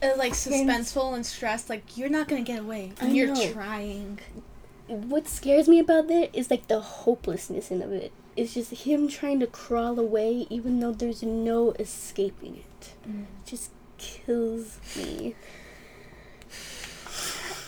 uh, 0.02 0.12
like 0.16 0.32
suspenseful 0.34 1.14
and 1.14 1.24
stressed. 1.26 1.68
Like 1.68 1.96
you're 1.96 2.08
not 2.08 2.28
gonna 2.28 2.42
get 2.42 2.60
away. 2.60 2.92
I 3.00 3.06
And 3.06 3.16
you're 3.16 3.28
know. 3.28 3.52
trying. 3.52 4.20
What 4.88 5.28
scares 5.28 5.68
me 5.68 5.78
about 5.78 6.08
that 6.08 6.30
is 6.36 6.50
like 6.50 6.66
the 6.68 6.80
hopelessness 6.80 7.70
in 7.70 7.82
of 7.82 7.92
it. 7.92 8.12
It's 8.36 8.54
just 8.54 8.70
him 8.70 9.08
trying 9.08 9.40
to 9.40 9.46
crawl 9.46 9.98
away 9.98 10.46
even 10.50 10.80
though 10.80 10.92
there's 10.92 11.22
no 11.22 11.72
escaping 11.72 12.56
it. 12.56 12.94
Mm. 13.08 13.22
It 13.22 13.46
just 13.46 13.70
kills 13.98 14.78
me. 14.96 15.34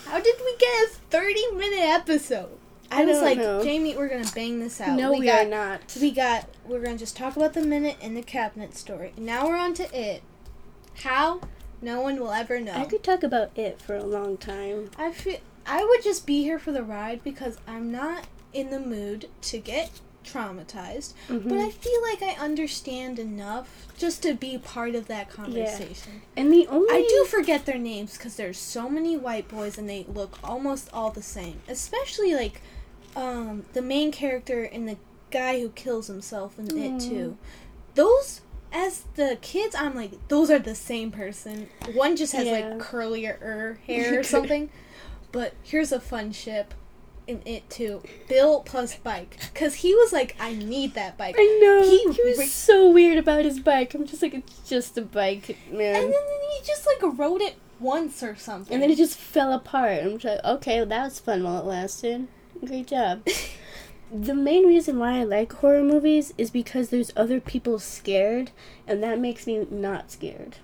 How 0.07 0.20
did 0.20 0.37
we 0.44 0.57
get 0.59 0.85
a 0.85 0.94
30 1.11 1.53
minute 1.53 1.81
episode? 1.81 2.59
I, 2.90 3.03
I 3.03 3.05
was 3.07 3.22
like, 3.22 3.38
know. 3.38 3.62
Jamie, 3.64 3.96
we're 3.96 4.09
gonna 4.09 4.31
bang 4.35 4.61
this 4.61 4.81
out. 4.81 4.98
no, 4.98 5.12
we, 5.12 5.25
got, 5.25 5.46
are 5.46 5.48
not. 5.48 5.96
We 6.01 6.11
got. 6.11 6.46
We're 6.66 6.83
gonna 6.83 6.98
just 6.98 7.16
talk 7.16 7.37
about 7.37 7.55
the 7.55 7.62
minute 7.62 7.96
and 8.03 8.14
the 8.14 8.22
cabinet 8.22 8.77
story. 8.77 9.14
Now 9.16 9.48
we're 9.48 9.57
on 9.57 9.72
to 9.75 9.98
it. 9.98 10.22
How? 11.03 11.40
No 11.81 12.03
one 12.03 12.20
will 12.20 12.31
ever 12.31 12.61
know. 12.61 12.75
I 12.75 12.85
could 12.85 13.03
talk 13.03 13.22
about 13.22 13.57
it 13.57 13.81
for 13.81 13.96
a 13.96 14.05
long 14.05 14.37
time. 14.37 14.90
I 14.98 15.12
feel 15.12 15.38
I 15.66 15.83
would 15.85 16.03
just 16.03 16.27
be 16.27 16.42
here 16.42 16.59
for 16.59 16.72
the 16.72 16.83
ride 16.83 17.25
because 17.25 17.57
I'm 17.66 17.90
not 17.90 18.27
in 18.53 18.70
the 18.70 18.79
mood 18.79 19.29
to 19.42 19.59
get 19.59 19.90
traumatized, 20.25 21.13
but 21.29 21.43
Mhm. 21.43 21.67
I 21.67 21.71
feel 21.71 22.03
like 22.03 22.23
I 22.23 22.41
understand 22.43 23.19
enough 23.19 23.87
just 23.99 24.23
to 24.23 24.35
be 24.35 24.59
part 24.59 24.95
of 24.95 25.07
that 25.09 25.31
conversation. 25.31 26.23
And 26.37 26.53
the 26.53 26.67
only 26.69 26.89
I 26.95 27.07
do 27.09 27.25
forget 27.25 27.67
their 27.67 27.79
names 27.79 28.17
because 28.17 28.37
there's 28.37 28.59
so 28.59 28.89
many 28.89 29.17
white 29.17 29.49
boys 29.49 29.79
and 29.79 29.89
they 29.89 30.05
look 30.09 30.39
almost 30.45 30.89
all 30.93 31.11
the 31.11 31.23
same. 31.23 31.61
Especially 31.69 32.35
like 32.35 32.61
um, 33.15 33.65
the 33.75 33.83
main 33.83 34.11
character 34.11 34.63
and 34.65 34.89
the 34.89 34.97
guy 35.31 35.61
who 35.61 35.69
kills 35.71 36.07
himself 36.07 36.59
in 36.59 36.67
it 36.79 36.93
Mm. 36.93 37.09
too. 37.09 37.37
Those 37.95 38.41
as 38.73 39.03
the 39.17 39.37
kids, 39.43 39.75
I'm 39.75 39.95
like 39.95 40.13
those 40.29 40.51
are 40.51 40.59
the 40.59 40.75
same 40.75 41.11
person. 41.11 41.69
One 41.93 42.17
just 42.17 42.33
has 42.33 42.47
Yeah. 42.47 42.53
like 42.53 42.79
curlier 42.79 43.77
hair 43.87 44.19
or 44.19 44.23
something. 44.23 44.71
But 45.31 45.53
here's 45.63 45.93
a 45.93 46.01
fun 46.01 46.33
ship 46.33 46.73
in 47.27 47.43
it 47.47 47.69
too. 47.71 48.03
Bill 48.29 48.61
plus 48.61 48.97
bike 48.97 49.37
because 49.53 49.77
he 49.77 49.95
was 49.95 50.13
like, 50.13 50.37
I 50.41 50.55
need 50.55 50.95
that 50.95 51.17
bike. 51.17 51.37
I 51.39 51.59
know 51.63 51.83
He 51.83 51.99
he, 52.13 52.29
was 52.29 52.39
re- 52.39 52.47
so 52.47 52.91
weird 52.91 53.19
about 53.19 53.45
his 53.45 53.61
bike. 53.61 53.95
I'm 53.95 54.07
just 54.07 54.23
like, 54.23 54.35
it's 54.35 54.69
just 54.69 54.99
a 54.99 55.03
bike, 55.03 55.57
man. 55.71 55.97
And 55.97 56.13
then 56.13 56.41
he 56.53 56.65
just 56.65 56.87
like 56.87 57.19
rode 57.19 57.41
it 57.41 57.57
once 57.81 58.23
or 58.23 58.37
something. 58.37 58.73
And 58.73 58.83
then 58.83 58.91
it 58.91 58.97
just 58.97 59.19
fell 59.19 59.53
apart. 59.53 60.03
I'm 60.03 60.19
just 60.19 60.25
like, 60.25 60.45
okay, 60.57 60.79
well, 60.79 60.87
that 60.87 61.05
was 61.05 61.21
fun 61.21 61.43
while 61.43 61.59
it 61.61 61.67
lasted. 61.67 62.29
Great 62.65 62.87
job. 62.87 63.27
the 64.13 64.35
main 64.35 64.67
reason 64.67 64.99
why 64.99 65.19
I 65.21 65.25
like 65.25 65.53
horror 65.55 65.83
movies 65.83 66.33
is 66.39 66.51
because 66.51 66.91
there's 66.91 67.13
other 67.17 67.41
people 67.41 67.79
scared, 67.79 68.51
and 68.87 69.03
that 69.03 69.19
makes 69.19 69.47
me 69.47 69.67
not 69.71 70.11
scared. 70.11 70.57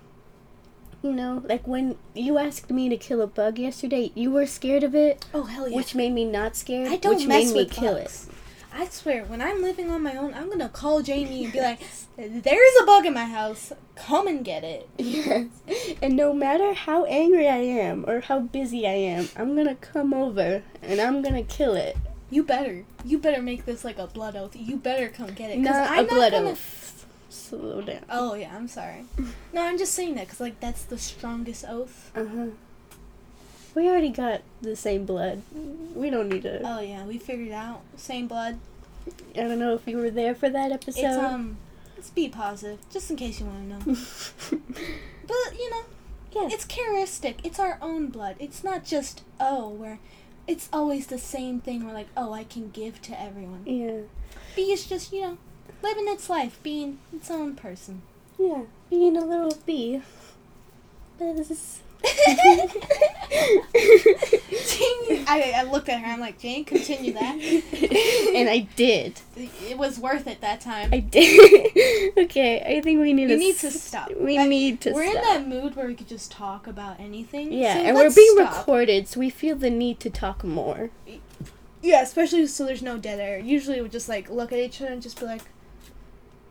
You 1.01 1.13
know, 1.13 1.41
like 1.47 1.65
when 1.65 1.95
you 2.13 2.37
asked 2.37 2.69
me 2.69 2.89
to 2.89 2.97
kill 2.97 3.21
a 3.21 3.27
bug 3.27 3.57
yesterday, 3.57 4.11
you 4.15 4.31
were 4.31 4.45
scared 4.45 4.83
of 4.83 4.93
it, 4.93 5.25
oh 5.33 5.43
hell 5.43 5.69
yeah. 5.69 5.75
which 5.77 5.95
made 5.95 6.11
me 6.13 6.25
not 6.25 6.55
scared, 6.57 6.89
I 6.91 6.97
don't 6.97 7.15
which 7.15 7.27
mess 7.27 7.45
made 7.45 7.53
me 7.53 7.63
with 7.63 7.71
kill 7.71 7.93
bugs. 7.95 8.27
I 8.73 8.85
swear, 8.87 9.23
when 9.25 9.41
I'm 9.41 9.61
living 9.63 9.89
on 9.89 10.03
my 10.03 10.15
own, 10.15 10.33
I'm 10.33 10.49
gonna 10.49 10.69
call 10.69 11.01
Jamie 11.01 11.45
and 11.45 11.53
be 11.53 11.59
like, 11.61 11.79
"There's 12.17 12.75
a 12.81 12.85
bug 12.85 13.05
in 13.05 13.13
my 13.13 13.25
house. 13.25 13.71
Come 13.95 14.27
and 14.27 14.43
get 14.45 14.63
it." 14.63 14.89
it. 14.97 15.05
Yes. 15.67 15.93
And 16.01 16.15
no 16.15 16.33
matter 16.33 16.73
how 16.73 17.05
angry 17.05 17.47
I 17.47 17.57
am 17.57 18.05
or 18.07 18.19
how 18.19 18.39
busy 18.41 18.85
I 18.85 18.91
am, 18.91 19.29
I'm 19.37 19.55
gonna 19.55 19.75
come 19.75 20.13
over 20.13 20.63
and 20.83 20.99
I'm 21.01 21.21
gonna 21.21 21.43
kill 21.43 21.75
it. 21.75 21.97
You 22.29 22.43
better. 22.43 22.83
You 23.03 23.17
better 23.17 23.41
make 23.41 23.65
this 23.65 23.83
like 23.83 23.97
a 23.97 24.05
blood 24.07 24.35
oath. 24.35 24.55
You 24.55 24.75
better 24.77 25.09
come 25.09 25.33
get 25.33 25.49
it. 25.49 25.59
Not 25.59 25.89
I'm 25.89 26.05
a 26.05 26.07
blood 26.07 26.31
gonna- 26.33 26.51
oath. 26.51 26.88
Slow 27.29 27.81
down. 27.81 28.03
Oh 28.09 28.33
yeah, 28.33 28.55
I'm 28.55 28.67
sorry. 28.67 29.05
No, 29.53 29.63
I'm 29.63 29.77
just 29.77 29.93
saying 29.93 30.15
that 30.15 30.25
because 30.27 30.39
like 30.39 30.59
that's 30.59 30.83
the 30.83 30.97
strongest 30.97 31.65
oath. 31.67 32.11
Uh 32.15 32.25
huh. 32.25 32.45
We 33.75 33.87
already 33.87 34.09
got 34.09 34.41
the 34.61 34.75
same 34.75 35.05
blood. 35.05 35.41
We 35.95 36.09
don't 36.09 36.29
need 36.29 36.43
to. 36.43 36.61
Oh 36.63 36.79
yeah, 36.79 37.05
we 37.05 37.17
figured 37.17 37.49
it 37.49 37.53
out. 37.53 37.81
Same 37.97 38.27
blood. 38.27 38.59
I 39.35 39.41
don't 39.41 39.59
know 39.59 39.73
if 39.73 39.87
you 39.87 39.97
were 39.97 40.09
there 40.11 40.35
for 40.35 40.49
that 40.49 40.71
episode. 40.71 41.05
It's 41.05 41.17
um, 41.17 41.57
let's 41.95 42.09
be 42.09 42.29
positive, 42.29 42.79
just 42.91 43.09
in 43.09 43.17
case 43.17 43.39
you 43.39 43.45
want 43.45 43.85
to 43.85 43.89
know. 43.91 43.97
But 45.29 45.59
you 45.59 45.69
know, 45.69 45.83
yeah. 46.31 46.47
it's 46.51 46.65
characteristic. 46.65 47.37
It's 47.43 47.59
our 47.59 47.77
own 47.83 48.07
blood. 48.07 48.35
It's 48.39 48.63
not 48.63 48.83
just 48.83 49.21
oh, 49.39 49.69
where 49.69 49.99
it's 50.47 50.67
always 50.73 51.07
the 51.07 51.19
same 51.19 51.59
thing. 51.59 51.85
We're 51.85 51.93
like, 51.93 52.09
oh, 52.17 52.33
I 52.33 52.43
can 52.43 52.71
give 52.71 52.99
to 53.03 53.21
everyone. 53.21 53.61
yeah. 53.65 54.01
B 54.55 54.71
is 54.71 54.87
just 54.87 55.13
you 55.13 55.21
know, 55.21 55.37
living 55.81 56.07
its 56.07 56.29
life, 56.29 56.59
being 56.63 56.99
its 57.13 57.29
own 57.31 57.55
person. 57.55 58.01
Yeah. 58.37 58.63
Being 58.89 59.17
a 59.17 59.25
little 59.25 59.57
bee. 59.65 60.01
Buzz. 61.19 61.79
Jane, 63.73 65.25
I, 65.27 65.53
I 65.57 65.63
looked 65.63 65.89
at 65.89 65.99
her. 66.01 66.07
I'm 66.07 66.19
like, 66.19 66.39
Jane, 66.39 66.63
continue 66.65 67.13
that. 67.13 67.35
and 68.35 68.49
I 68.49 68.67
did. 68.75 69.19
It 69.35 69.77
was 69.77 69.99
worth 69.99 70.25
it 70.27 70.39
that 70.41 70.61
time. 70.61 70.89
I 70.93 70.99
did. 70.99 72.13
okay, 72.17 72.61
I 72.77 72.81
think 72.81 73.01
we 73.01 73.11
need 73.13 73.23
You 73.23 73.27
to. 73.29 73.37
need 73.37 73.55
to 73.57 73.71
stop. 73.71 74.11
We 74.15 74.37
That- 74.37 74.47
need 74.47 74.81
to 74.81 74.91
stop. 74.91 74.95
We're 74.95 75.11
stop. 75.11 75.23
in 75.23 75.49
that 75.49 75.61
mood 75.61 75.75
where 75.75 75.87
we 75.87 75.95
could 75.95 76.07
just 76.07 76.31
talk 76.31 76.67
about 76.67 76.99
anything. 76.99 77.51
yeah, 77.51 77.73
so 77.75 77.79
and 77.81 77.95
we're 77.97 78.13
being 78.13 78.35
stop. 78.37 78.57
recorded, 78.59 79.07
so 79.07 79.19
we 79.19 79.29
feel 79.29 79.55
the 79.55 79.69
need 79.69 79.99
to 80.01 80.09
talk 80.09 80.43
more. 80.43 80.89
Yeah, 81.81 82.01
especially 82.01 82.45
so 82.47 82.65
there's 82.65 82.81
no 82.81 82.97
dead 82.97 83.19
air. 83.19 83.39
Usually 83.39 83.81
we 83.81 83.89
just 83.89 84.09
like 84.09 84.29
look 84.29 84.51
at 84.51 84.59
each 84.59 84.81
other 84.81 84.91
and 84.91 85.01
just 85.01 85.19
be 85.19 85.25
like, 85.25 85.41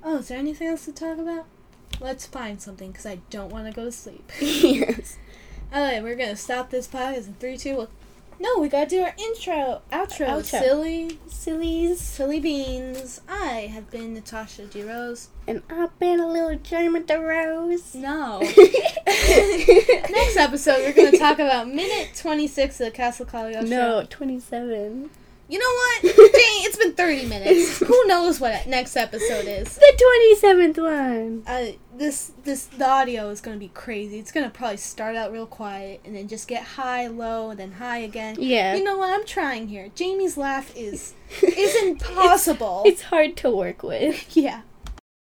"Oh, 0.02 0.18
is 0.18 0.28
there 0.28 0.38
anything 0.38 0.68
else 0.68 0.84
to 0.87 0.92
talk 0.92 1.18
about? 1.18 1.46
Let's 2.00 2.26
find 2.26 2.61
something 2.61 2.92
because 2.92 3.06
I 3.06 3.20
don't 3.30 3.50
want 3.50 3.66
to 3.66 3.72
go 3.72 3.84
to 3.84 3.92
sleep." 3.92 4.30
yes. 4.40 5.18
Alright, 5.72 6.02
we're 6.02 6.16
gonna 6.16 6.37
stop 6.37 6.70
this 6.70 6.87
podcast 6.88 7.26
in 7.26 7.34
three, 7.34 7.58
two, 7.58 7.76
one. 7.76 7.88
No, 8.40 8.58
we 8.58 8.68
gotta 8.68 8.88
do 8.88 9.00
our 9.02 9.14
intro, 9.18 9.82
outro. 9.90 10.28
Outro. 10.28 10.44
Silly, 10.44 11.18
Sillies. 11.26 12.00
silly 12.00 12.38
beans. 12.38 13.20
I 13.28 13.68
have 13.72 13.90
been 13.90 14.14
Natasha 14.14 14.66
G 14.66 14.82
Rose. 14.84 15.28
And 15.48 15.62
I've 15.68 15.98
been 15.98 16.20
a 16.20 16.28
little 16.28 16.56
German 16.56 17.04
the 17.04 17.18
Rose. 17.18 17.96
No. 17.96 18.38
Next 19.08 20.37
episode, 20.37 20.79
we're 20.79 20.92
gonna 20.92 21.18
talk 21.18 21.40
about 21.40 21.68
minute 21.68 22.10
twenty 22.16 22.46
six 22.46 22.81
of 22.81 22.87
the 22.87 22.90
Castle 22.92 23.27
Cagliostro. 23.27 23.68
No, 23.68 24.06
27. 24.08 25.10
You 25.49 25.59
know 25.59 25.65
what? 25.65 26.03
Dang, 26.03 26.65
it's 26.65 26.77
been 26.77 26.92
30 26.92 27.27
minutes. 27.27 27.79
Who 27.79 28.07
knows 28.07 28.38
what 28.38 28.67
next 28.67 28.96
episode 28.96 29.46
is? 29.46 29.77
The 29.77 30.37
27th 30.42 30.83
one. 30.83 31.42
Uh, 31.46 31.73
this 31.96 32.33
this 32.44 32.67
the 32.67 32.87
audio 32.87 33.31
is 33.31 33.40
gonna 33.40 33.57
be 33.57 33.69
crazy. 33.69 34.19
It's 34.19 34.31
gonna 34.31 34.51
probably 34.51 34.77
start 34.77 35.17
out 35.17 35.33
real 35.33 35.46
quiet 35.46 36.03
and 36.05 36.15
then 36.15 36.29
just 36.29 36.49
get 36.49 36.63
high, 36.63 37.07
low, 37.07 37.51
and 37.51 37.59
then 37.59 37.73
high 37.73 37.99
again. 37.99 38.37
Yeah. 38.38 38.77
You 38.77 38.85
know 38.85 38.99
what? 38.99 39.11
I'm 39.11 39.27
trying 39.27 39.69
here. 39.69 39.88
Jamie's 39.94 40.37
laugh 40.37 40.75
is 40.77 41.15
is 41.42 41.83
impossible. 41.83 42.83
It's 42.85 43.03
hard 43.03 43.37
to 43.38 43.51
work 43.51 43.83
with. 43.83 44.25
yeah. 44.37 44.63